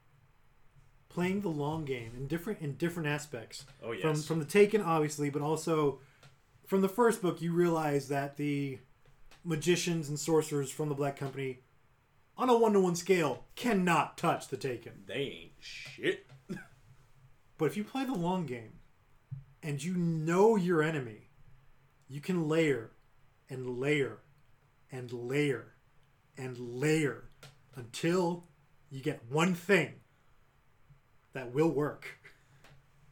[1.09, 3.65] playing the long game in different in different aspects.
[3.83, 5.99] Oh yes, From from the Taken, obviously, but also
[6.65, 8.79] from the first book, you realize that the
[9.43, 11.59] magicians and sorcerers from the Black Company,
[12.37, 15.03] on a one to one scale, cannot touch the Taken.
[15.07, 16.25] they ain't shit.
[17.59, 18.79] But if you play the long game
[19.61, 21.27] and you know your enemy,
[22.07, 22.91] you can layer
[23.49, 24.19] and layer
[24.91, 25.73] and layer
[26.37, 27.25] and layer
[27.75, 28.45] until
[28.89, 29.95] you get one thing
[31.33, 32.17] that will work.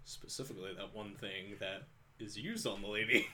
[0.05, 1.83] Specifically, that one thing that
[2.17, 3.27] is used on the lady.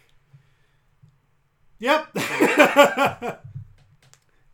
[1.78, 2.18] Yep.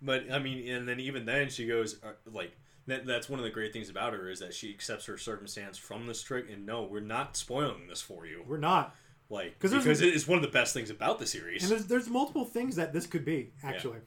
[0.01, 2.55] But I mean, and then even then, she goes uh, like
[2.90, 3.06] that.
[3.06, 6.08] That's one of the great things about her is that she accepts her circumstance from
[6.08, 8.44] this trick, and no, we're not spoiling this for you.
[8.46, 8.96] We're not.
[9.32, 11.62] Like because it is one of the best things about the series.
[11.64, 14.00] And there's there's multiple things that this could be actually,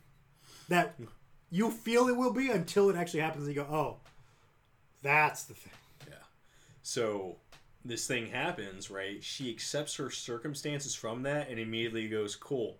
[0.68, 0.96] that
[1.50, 3.46] you feel it will be until it actually happens.
[3.46, 3.96] and You go, oh,
[5.00, 5.72] that's the thing.
[6.08, 6.14] Yeah.
[6.82, 7.36] So
[7.84, 9.22] this thing happens, right?
[9.22, 12.78] She accepts her circumstances from that and immediately goes, "Cool.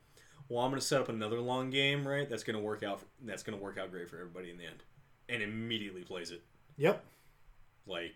[0.49, 2.29] Well, I'm going to set up another long game, right?
[2.29, 3.03] That's going to work out.
[3.25, 4.83] That's going to work out great for everybody in the end."
[5.33, 6.43] And immediately plays it.
[6.77, 7.03] Yep.
[7.87, 8.15] Like,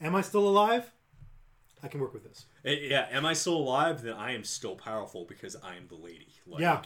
[0.00, 0.90] Am I still alive?
[1.82, 2.46] I can work with this.
[2.64, 4.02] eh, yeah, am I still alive?
[4.02, 6.28] Then I am still powerful because I'm the lady.
[6.46, 6.82] Like, Yeah.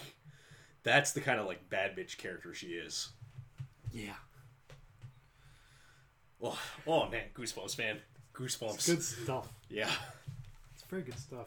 [0.83, 3.11] That's the kind of like bad bitch character she is.
[3.93, 4.15] Yeah.
[6.43, 7.99] Oh, oh man, goosebumps, man,
[8.35, 8.85] goosebumps.
[8.87, 9.49] Good stuff.
[9.71, 9.91] Yeah.
[10.75, 11.47] It's very good stuff.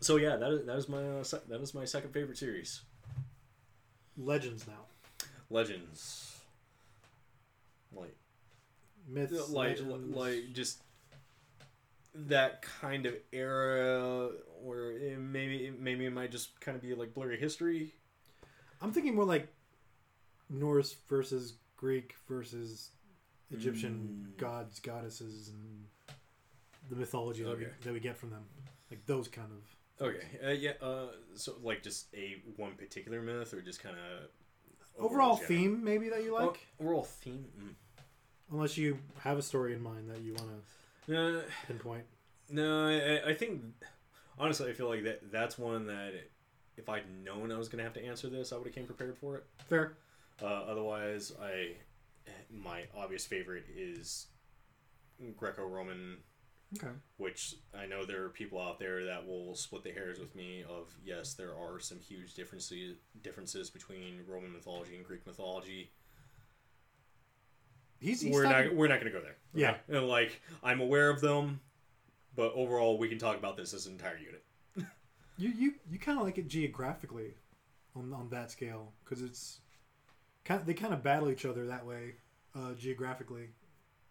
[0.00, 2.82] So yeah, that is that is my uh, that is my second favorite series.
[4.18, 4.84] Legends now.
[5.48, 6.33] Legends.
[7.96, 8.16] Like
[9.08, 9.50] Myths.
[9.50, 10.16] like legends.
[10.16, 10.82] like just
[12.14, 14.30] that kind of era
[14.62, 17.92] where it maybe maybe it might just kind of be like blurry history.
[18.80, 19.48] I'm thinking more like
[20.50, 22.90] Norse versus Greek versus
[23.50, 24.38] Egyptian Mm.
[24.38, 25.86] gods, goddesses, and
[26.90, 28.44] the mythology that, we, that we get from them.
[28.90, 30.06] Like those kind of.
[30.06, 30.72] Okay, uh, yeah.
[30.82, 34.28] Uh, so like just a one particular myth, or just kind of
[34.98, 36.64] Overall theme, maybe, that you like?
[36.80, 37.46] overall theme.
[37.60, 37.74] Mm.
[38.50, 40.48] Unless you have a story in mind that you want
[41.06, 42.04] to No, pinpoint.
[42.50, 42.86] no.
[42.88, 43.62] I, I think
[44.38, 46.12] honestly, I feel like that that's one that
[46.76, 49.16] if I'd known I was gonna have to answer this, I would have came prepared
[49.16, 49.44] for it.
[49.66, 49.94] Fair.
[50.42, 51.72] Uh, otherwise, I
[52.50, 54.26] my obvious favorite is
[55.36, 56.18] Greco-Roman,
[56.76, 56.92] Okay.
[57.18, 60.64] which I know there are people out there that will split the hairs with me.
[60.68, 65.90] Of yes, there are some huge differences differences between Roman mythology and Greek mythology.
[68.04, 69.36] He's, he's we're talking- not we're not going to go there.
[69.54, 69.76] Yeah.
[69.88, 71.60] and like I'm aware of them,
[72.36, 74.44] but overall, we can talk about this as an entire unit.
[75.36, 77.34] You you, you kind of like it geographically,
[77.96, 79.58] on on that scale because it's
[80.44, 82.14] kind they kind of battle each other that way,
[82.54, 83.48] uh, geographically,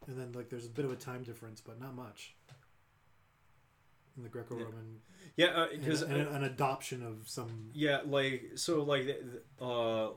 [0.08, 2.36] and then like there's a bit of a time difference, but not much.
[4.18, 5.00] In the Greco-Roman,
[5.38, 7.72] Yeah, because and an adoption of some.
[7.74, 9.08] Yeah, like so, like
[9.60, 10.10] uh,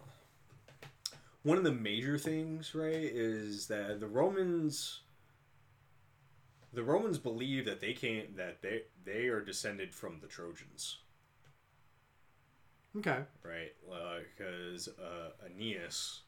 [1.47, 5.03] one of the major things, right, is that the Romans,
[6.73, 10.99] the Romans believe that they came that they they are descended from the Trojans,
[12.99, 13.21] Okay.
[13.45, 13.73] right?
[14.37, 16.23] Because uh, Aeneas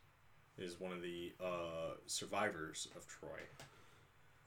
[0.56, 3.40] is one of the uh, survivors of Troy,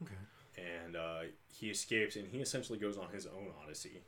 [0.03, 0.15] Okay.
[0.57, 4.03] and uh, he escapes, and he essentially goes on his own odyssey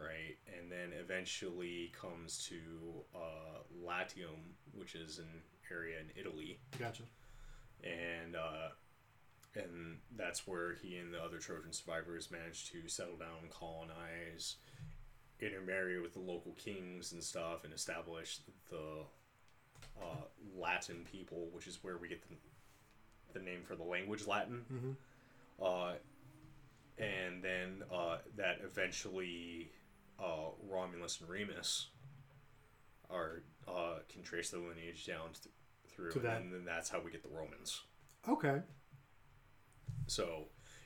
[0.00, 0.36] right?
[0.58, 2.56] And then eventually comes to
[3.14, 7.02] uh, Latium, which is an area in Italy, Gotcha.
[7.84, 8.68] and uh,
[9.54, 14.56] and that's where he and the other Trojan survivors managed to settle down, colonize,
[15.40, 18.38] intermarry with the local kings and stuff, and establish
[18.70, 19.04] the
[20.00, 20.24] uh,
[20.56, 24.64] Latin people, which is where we get the, the name for the language Latin.
[24.72, 24.96] Mhm.
[25.64, 25.94] Uh,
[26.98, 29.70] and then uh, that eventually
[30.22, 31.88] uh, Romulus and Remus
[33.10, 35.54] are uh, can trace the lineage down th-
[35.88, 36.34] through, To and that.
[36.42, 37.82] then, then that's how we get the Romans.
[38.28, 38.60] Okay.
[40.06, 40.44] So,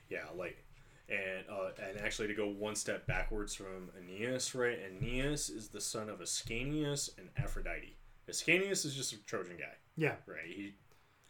[0.09, 0.63] yeah, like,
[1.09, 4.77] and uh, and actually to go one step backwards from Aeneas, right?
[4.79, 7.95] Aeneas is the son of Ascanius and Aphrodite.
[8.29, 10.15] Ascanius is just a Trojan guy, Yeah.
[10.25, 10.45] right?
[10.47, 10.73] He,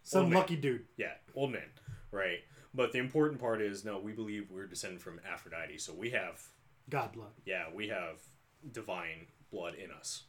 [0.03, 0.39] Some man.
[0.39, 0.85] lucky dude.
[0.97, 1.67] yeah, old man,
[2.11, 2.39] right?
[2.73, 6.41] But the important part is no, we believe we're descended from Aphrodite, so we have,
[6.89, 7.31] God blood.
[7.45, 8.19] yeah, we have
[8.71, 10.23] divine blood in us.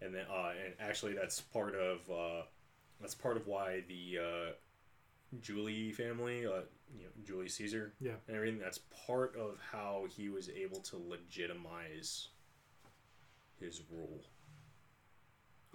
[0.00, 2.42] And then, uh, and actually, that's part of uh,
[3.00, 4.52] that's part of why the uh,
[5.40, 6.62] Julie family, uh,
[6.96, 8.12] you know, Julius Caesar, Yeah.
[8.26, 8.58] and everything.
[8.58, 12.28] That's part of how he was able to legitimize
[13.60, 14.22] his rule.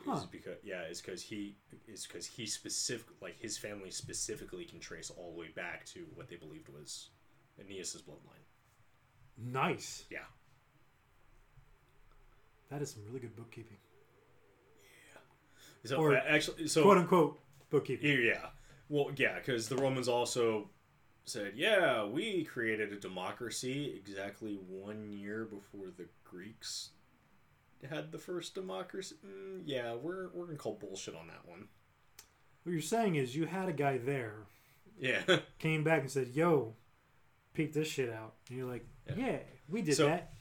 [0.05, 0.15] Huh.
[0.17, 1.55] Is because yeah, it's because he
[1.87, 6.05] is because he specific like his family specifically can trace all the way back to
[6.15, 7.09] what they believed was
[7.59, 8.43] Aeneas's bloodline.
[9.37, 10.05] Nice.
[10.09, 10.19] Yeah.
[12.69, 13.77] That is some really good bookkeeping.
[15.13, 15.89] Yeah.
[15.89, 18.23] So Or uh, actually, so Quote unquote bookkeeping.
[18.23, 18.47] Yeah.
[18.89, 20.69] Well, yeah, because the Romans also
[21.25, 26.91] said, yeah, we created a democracy exactly one year before the Greeks
[27.89, 29.15] had the first democracy.
[29.25, 31.67] Mm, yeah, we're, we're going to call bullshit on that one.
[32.63, 34.47] What you're saying is you had a guy there,
[34.99, 35.21] Yeah.
[35.59, 36.75] came back and said, "Yo,
[37.57, 39.15] peep this shit out," and you're like, Yeah.
[39.15, 40.33] "Yeah, we did So- that."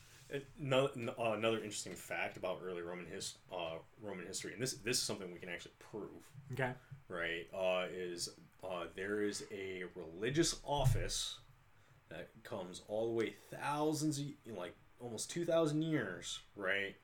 [0.59, 4.99] another, uh, another interesting fact about early Roman his, uh, Roman history, and this this
[4.99, 6.73] is something we can actually prove, Okay.
[7.09, 7.47] right?
[7.55, 8.29] Uh, is
[8.65, 11.39] uh, there is a religious office
[12.09, 16.97] that comes all the way thousands, of, like almost two thousand years, right,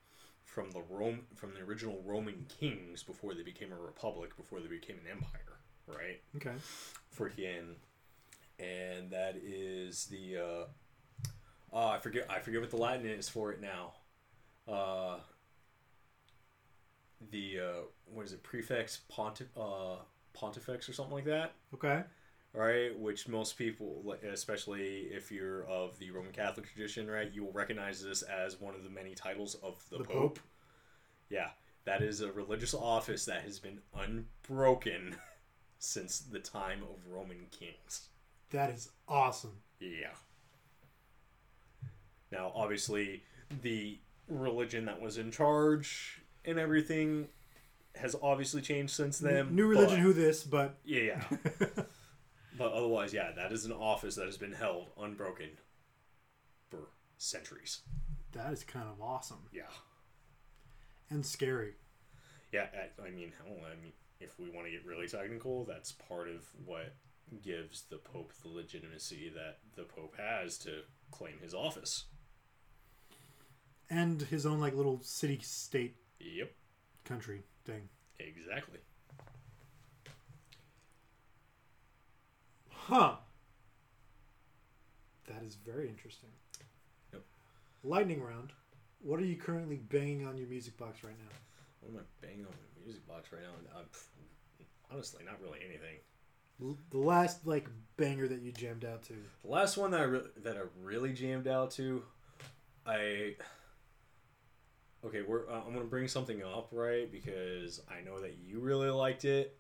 [0.45, 4.69] from the Rome from the original Roman kings before they became a republic, before they
[4.69, 6.21] became an empire, right?
[6.37, 6.57] Okay.
[7.17, 7.77] freaking
[8.59, 10.65] and that is the uh
[11.73, 13.93] oh i forget i forget what the latin is for it now
[14.73, 15.19] uh
[17.31, 19.97] the uh what is it prefix pontif uh
[20.33, 22.03] pontifex or something like that Okay.
[22.53, 27.45] right which most people like, especially if you're of the roman catholic tradition right you
[27.45, 30.15] will recognize this as one of the many titles of the, The pope.
[30.15, 30.39] Pope.
[31.29, 31.49] yeah
[31.85, 35.17] that is a religious office that has been unbroken
[35.79, 38.09] since the time of roman kings
[38.53, 39.57] That is awesome.
[39.81, 40.09] yeah.
[42.31, 43.23] Now, obviously,
[43.63, 43.99] the
[44.29, 47.29] religion that was in charge and everything
[47.95, 49.55] has obviously changed since then.
[49.55, 50.43] New religion, but- who this?
[50.45, 51.25] But Yeah, yeah.
[52.59, 55.51] but otherwise, yeah, that is an office that has been held unbroken
[56.71, 56.79] for
[57.19, 57.81] centuries.
[58.33, 59.63] that is kind of awesome Yeah.
[61.11, 61.75] and scary.
[62.51, 65.93] Yeah, I, I mean, hell, I mean, if we want to get really technical, that's
[65.93, 66.95] part of what
[67.43, 72.05] gives the Pope the legitimacy that the Pope has to claim his office.
[73.91, 76.53] And his own like little city state Yep,
[77.05, 77.89] country thing.
[78.19, 78.79] exactly.
[82.71, 83.17] Huh.
[85.29, 86.31] That is very interesting.
[87.13, 87.23] Yep.
[87.85, 88.53] Lightning round.
[89.01, 91.33] What are you currently banging on your music box right now?
[91.81, 93.79] What am I banging on my music box right now?
[93.81, 94.05] Uh, pff,
[94.93, 95.99] honestly, not really anything.
[96.61, 99.15] The last like banger that you jammed out to.
[99.45, 102.03] The last one that I re- that I really jammed out to,
[102.87, 103.35] I.
[105.05, 108.91] Okay, we're uh, I'm gonna bring something up right because I know that you really
[108.91, 109.57] liked it,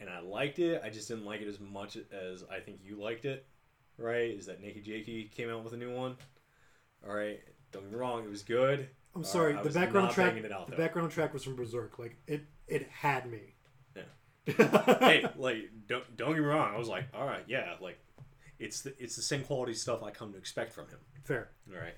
[0.00, 0.80] and I liked it.
[0.82, 3.46] I just didn't like it as much as I think you liked it.
[3.98, 4.30] Right?
[4.30, 6.16] Is that Naked Jakey came out with a new one?
[7.06, 7.40] All right.
[7.72, 8.88] Don't get me wrong, it was good.
[9.14, 10.34] I'm sorry, I the background track.
[10.36, 10.82] it out, the though.
[10.82, 11.98] background track was from Berserk.
[11.98, 13.54] Like it, it had me.
[15.00, 16.74] Hey, like don't don't get me wrong.
[16.74, 17.98] I was like, all right, yeah, like
[18.58, 20.98] it's the it's the same quality stuff I come to expect from him.
[21.24, 21.48] Fair.
[21.72, 21.96] All right,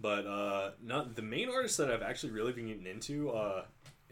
[0.00, 3.64] but uh, not the main artist that I've actually really been getting into, uh,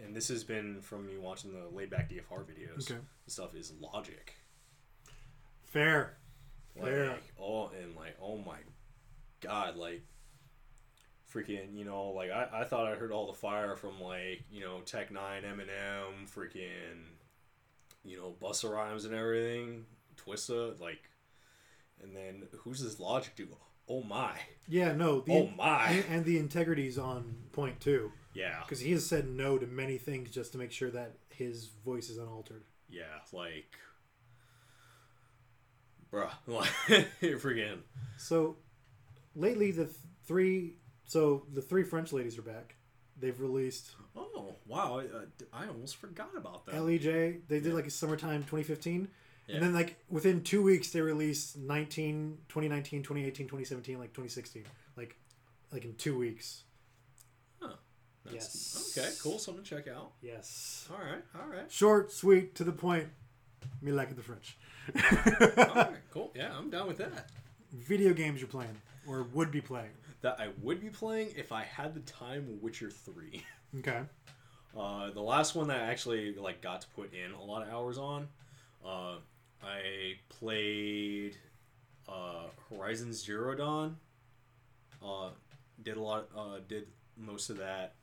[0.02, 2.90] and this has been from me watching the laid back DFR videos.
[2.90, 2.94] Okay.
[2.94, 4.32] and stuff is Logic.
[5.64, 6.16] Fair.
[6.76, 7.16] Like, Fair.
[7.40, 8.58] oh, and like, oh my
[9.40, 10.02] god, like
[11.32, 14.60] freaking, you know, like I, I thought I heard all the fire from like, you
[14.60, 17.04] know, Tech N9ne, Eminem, freaking,
[18.04, 19.84] you know, Busta Rhymes and everything,
[20.16, 21.00] Twista, like,
[22.02, 23.48] and then who's this Logic dude?
[23.88, 24.32] Oh my,
[24.68, 24.92] Yeah.
[24.92, 25.20] No.
[25.20, 29.28] The, oh my, and, and the integrity's on point too, yeah, because he has said
[29.28, 32.64] no to many things just to make sure that his voice is unaltered.
[32.88, 33.74] yeah, like,
[36.12, 36.66] bruh, like,
[37.20, 37.78] freaking,
[38.18, 38.56] So,
[39.34, 39.96] lately the th-
[40.26, 40.76] three,
[41.06, 42.76] so the three French ladies are back.
[43.20, 46.74] They've released oh wow, I, uh, I almost forgot about that.
[46.74, 47.40] LEJ.
[47.48, 49.08] They did like a summertime 2015.
[49.46, 49.56] Yeah.
[49.56, 54.64] And then like within two weeks they released 19, 2019, 2018, 2017, like 2016.
[54.96, 55.16] Like
[55.72, 56.64] like in two weeks.
[58.24, 58.96] That's, Yes.
[58.96, 59.38] Okay, cool.
[59.38, 60.12] Something to check out.
[60.20, 60.88] Yes.
[60.90, 61.70] All right, all right.
[61.70, 63.08] Short, sweet, to the point.
[63.80, 64.56] Me like the French.
[64.94, 66.32] All right, cool.
[66.34, 67.30] Yeah, I'm down with that.
[67.72, 69.90] Video games you're playing or would be playing.
[70.22, 72.58] That I would be playing if I had the time.
[72.60, 73.44] Witcher Three.
[73.78, 74.02] Okay.
[74.76, 77.68] Uh, the last one that I actually like got to put in a lot of
[77.72, 78.28] hours on.
[78.84, 79.14] Uh,
[79.62, 81.38] I played
[82.06, 83.96] uh, Horizon Zero Dawn.
[85.02, 85.30] Uh,
[85.82, 86.28] did a lot.
[86.36, 87.94] Uh, did most of that.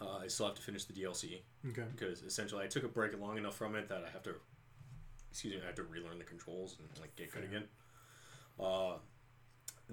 [0.00, 1.40] Uh, I still have to finish the DLC
[1.70, 1.84] Okay.
[1.96, 4.34] because essentially I took a break long enough from it that I have to
[5.30, 7.64] excuse me, I have to relearn the controls and like get good again.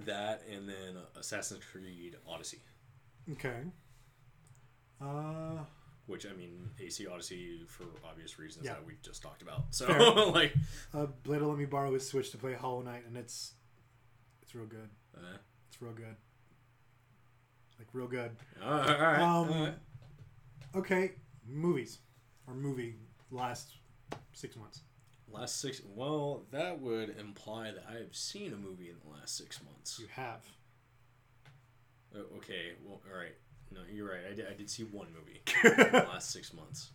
[0.04, 2.60] That and then Assassin's Creed Odyssey,
[3.32, 3.62] Okay.
[5.00, 5.58] Uh,
[6.06, 8.74] which I mean AC Odyssey for obvious reasons Yeah.
[8.74, 9.64] that we just talked about.
[9.74, 9.86] So
[10.34, 10.54] like,
[10.94, 13.54] uh, Blade let me borrow his Switch to play Hollow Knight, and it's
[14.42, 14.88] it's real good.
[15.16, 15.36] uh,
[15.68, 16.16] It's real good.
[17.78, 18.30] Like real good.
[18.64, 19.74] all right, all right, Um, all right.
[20.76, 21.12] Okay,
[21.46, 21.98] movies
[22.46, 22.96] or movie
[23.30, 23.74] last
[24.32, 24.80] six months.
[25.30, 25.82] Last six.
[25.94, 29.98] Well, that would imply that I have seen a movie in the last six months.
[30.00, 30.44] You have.
[32.14, 32.72] Uh, okay.
[32.84, 33.34] Well, all right.
[33.72, 34.20] No, you're right.
[34.30, 36.92] I did, I did see one movie in the last six months,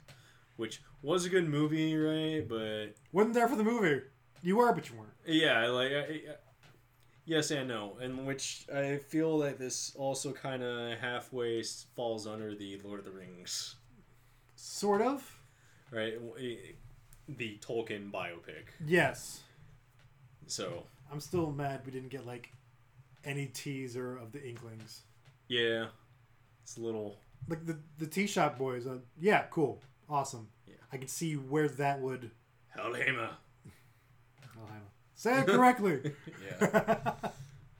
[0.56, 2.48] which was a good movie, right?
[2.48, 4.02] But Wasn't there for the movie.
[4.42, 5.12] You were, but you weren't.
[5.28, 6.20] yeah, like I, I,
[7.26, 11.62] yes and no, and which I feel that this also kind of halfway
[11.96, 13.76] falls under the Lord of the Rings,
[14.56, 15.40] Sort of.
[15.92, 16.14] right?
[16.40, 16.56] Eh,
[17.38, 18.66] The Tolkien biopic.
[18.86, 19.42] Yes.
[20.48, 22.52] So I'm still mad we didn't get like
[23.24, 25.02] any teaser of the Inklings.
[25.48, 25.86] yeah,
[26.64, 27.18] it's a little.
[27.48, 28.86] Like the the Tea Shop Boys.
[28.88, 30.48] Uh, yeah, cool, awesome.
[30.68, 30.76] Yeah.
[30.92, 32.32] I can see where that would.
[32.78, 33.30] Hellhammer.
[34.58, 34.62] Oh,
[35.16, 36.14] Say it correctly.
[36.62, 37.14] Yeah.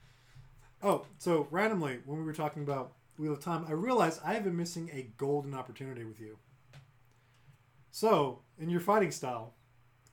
[0.82, 4.44] oh, so randomly when we were talking about Wheel of Time, I realized I have
[4.44, 6.38] been missing a golden opportunity with you.
[7.92, 9.54] So in your fighting style,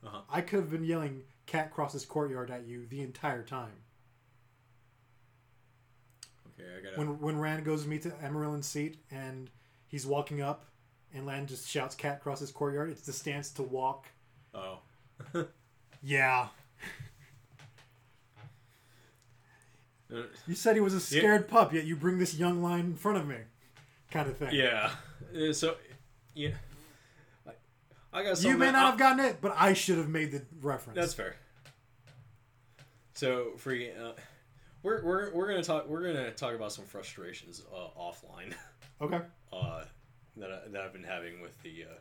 [0.04, 0.20] Uh-huh.
[0.30, 3.82] I could have been yelling "Cat crosses courtyard" at you the entire time.
[6.48, 6.96] Okay, I gotta.
[6.98, 9.50] when when Rand goes to meet the Amyrlin's seat and
[9.88, 10.66] he's walking up
[11.12, 14.06] and Lan just shouts cat across his courtyard, it's the stance to walk.
[14.54, 14.78] oh.
[16.02, 16.48] Yeah.
[20.46, 23.18] You said he was a scared pup, yet you bring this young lion in front
[23.18, 23.36] of me.
[24.10, 24.52] Kind of thing.
[24.52, 24.90] Yeah.
[25.32, 25.76] Uh, So,
[26.34, 26.50] yeah.
[28.12, 28.42] I, got.
[28.42, 30.96] You may that- not have gotten it, but I should have made the reference.
[30.96, 31.36] That's fair.
[33.14, 33.90] So, free.
[33.92, 34.12] Uh,
[34.82, 35.88] we're, we're, we're gonna talk.
[35.88, 38.54] We're gonna talk about some frustrations uh, offline
[39.00, 39.20] okay.
[39.52, 39.84] uh,
[40.38, 41.84] that I, that I've been having with the.
[41.84, 41.94] Uh,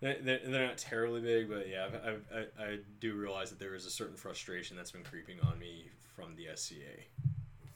[0.00, 3.58] they- they're, they're not terribly big, but yeah, I, I, I, I do realize that
[3.58, 6.74] there is a certain frustration that's been creeping on me from the SCA.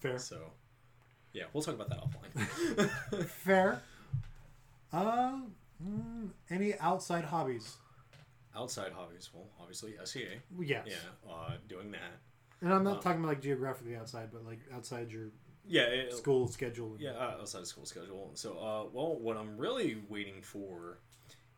[0.01, 0.19] Fair.
[0.19, 0.37] So,
[1.33, 3.25] yeah, we'll talk about that offline.
[3.27, 3.83] Fair.
[4.93, 5.39] Uh,
[5.85, 7.77] mm, any outside hobbies?
[8.55, 10.41] Outside hobbies, well, obviously SCA.
[10.61, 10.87] Yes.
[10.89, 12.19] Yeah, uh, doing that.
[12.61, 15.31] And I'm not Uh, talking about like geographically outside, but like outside your
[15.67, 16.97] Yeah, it, school schedule.
[16.99, 18.33] yeah, uh, outside of school schedule.
[18.35, 20.99] So, uh, well, what I'm really waiting for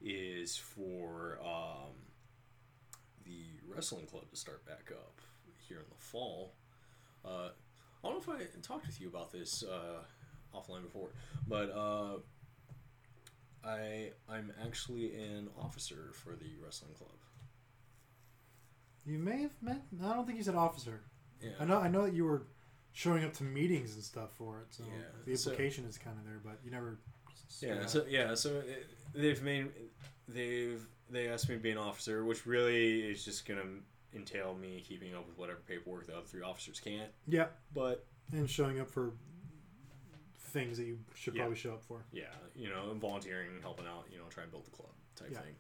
[0.01, 1.95] is for um,
[3.25, 5.21] the wrestling club to start back up
[5.69, 6.55] here in the fall.
[7.25, 7.49] Uh,
[8.05, 10.03] I don't know if I talked with you about this uh,
[10.55, 11.11] offline before,
[11.49, 12.19] but uh,
[13.65, 17.11] I I'm actually an officer for the wrestling club.
[19.05, 19.83] You may have met.
[20.05, 21.01] I don't think you said officer.
[21.41, 21.51] Yeah.
[21.61, 21.79] I know.
[21.79, 22.43] I know that you were
[22.93, 26.17] showing up to meetings and stuff for it, so Yeah, the so- implication is kind
[26.19, 26.99] of there, but you never.
[27.61, 29.69] Yeah, so yeah, so it, they've made
[30.29, 33.65] they've they asked me to be an officer, which really is just gonna
[34.15, 37.11] entail me keeping up with whatever paperwork the other three officers can't.
[37.27, 39.13] yeah, But and showing up for
[40.53, 41.43] things that you should Yeah.
[41.43, 42.05] probably show up for.
[42.13, 45.41] yeah, you know, volunteering, helping out, you know, try and build the club type Yeah.
[45.41, 45.57] thing.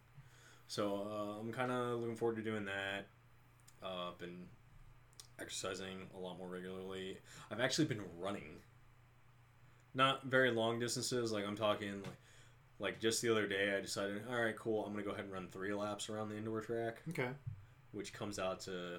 [0.68, 3.07] So uh, I'm kind of looking forward to doing that.
[3.82, 4.47] Uh, been
[5.38, 7.18] exercising a lot more regularly.
[7.51, 8.61] I've actually been running.
[9.95, 11.32] Not very long distances.
[11.32, 12.12] Like I'm talking like
[12.78, 14.84] like just the other day, I decided, all right, cool.
[14.84, 17.03] I'm gonna go ahead and run three laps around the indoor track.
[17.11, 17.30] Okay.
[17.93, 18.99] which comes out to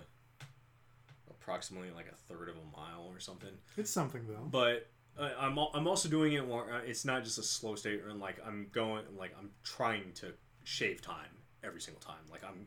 [1.29, 3.49] approximately like a third of a mile or something.
[3.77, 4.47] It's something though.
[4.49, 4.87] But
[5.19, 8.19] I'm I'm also doing it where uh, it's not just a slow state run.
[8.19, 10.33] Like I'm going, like I'm trying to
[10.63, 11.29] shave time
[11.63, 12.21] every single time.
[12.31, 12.65] Like I'm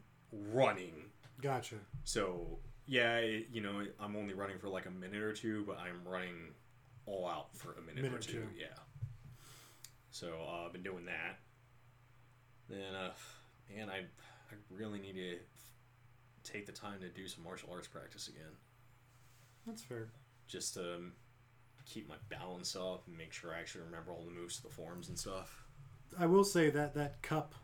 [0.52, 1.06] running.
[1.42, 1.76] Gotcha.
[2.04, 5.78] So yeah, it, you know, I'm only running for like a minute or two, but
[5.78, 6.52] I'm running
[7.06, 8.32] all out for a minute, Minute or or two.
[8.32, 8.48] two.
[8.56, 8.66] Yeah.
[10.10, 11.38] So uh, I've been doing that.
[12.68, 13.10] Then, uh,
[13.74, 15.36] man, I I really need to
[16.50, 18.52] take the time to do some martial arts practice again,
[19.66, 20.08] That's fair.
[20.46, 21.12] just um,
[21.86, 24.68] keep my balance up and make sure I actually remember all the moves to the
[24.68, 25.62] forms and stuff.
[26.18, 27.54] I will say that that cup,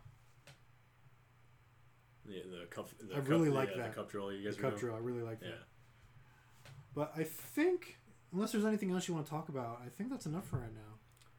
[2.25, 2.89] The, the cup.
[2.99, 3.89] The I cup, really like yeah, that.
[3.91, 4.79] The cup drill you guys cup doing?
[4.79, 5.47] drill, I really like that.
[5.47, 6.71] Yeah.
[6.95, 7.97] But I think,
[8.31, 10.73] unless there's anything else you want to talk about, I think that's enough for right
[10.73, 10.81] now.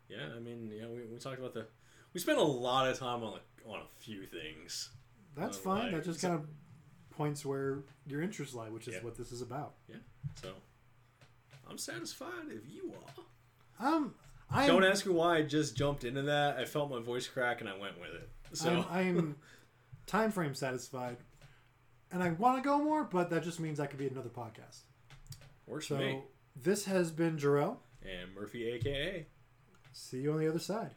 [0.09, 1.67] Yeah, I mean, yeah, we, we talked about the.
[2.13, 4.91] We spent a lot of time on a, on a few things.
[5.35, 5.83] That's Uh, fine.
[5.85, 6.47] like, that just kind of
[7.11, 9.03] points where your interests lie, which is Yeah.
[9.03, 9.75] what this is about.
[9.89, 9.97] Yeah.
[10.43, 10.53] So,
[11.69, 12.93] I'm satisfied if you
[13.81, 13.87] are.
[13.87, 14.15] Um,
[14.51, 16.57] I Don't ask me why I just jumped into that.
[16.57, 18.29] I felt my voice crack and I went with it.
[18.53, 19.37] So, I'm, I'm
[20.07, 21.17] time frame satisfied.
[22.13, 24.81] and I want to go more, but that just means I could be another podcast.
[25.67, 26.23] Works So for me.
[26.55, 27.79] this has been Jarrell.
[28.03, 29.27] And Murphy, aka.
[29.93, 30.91] See you on the other side.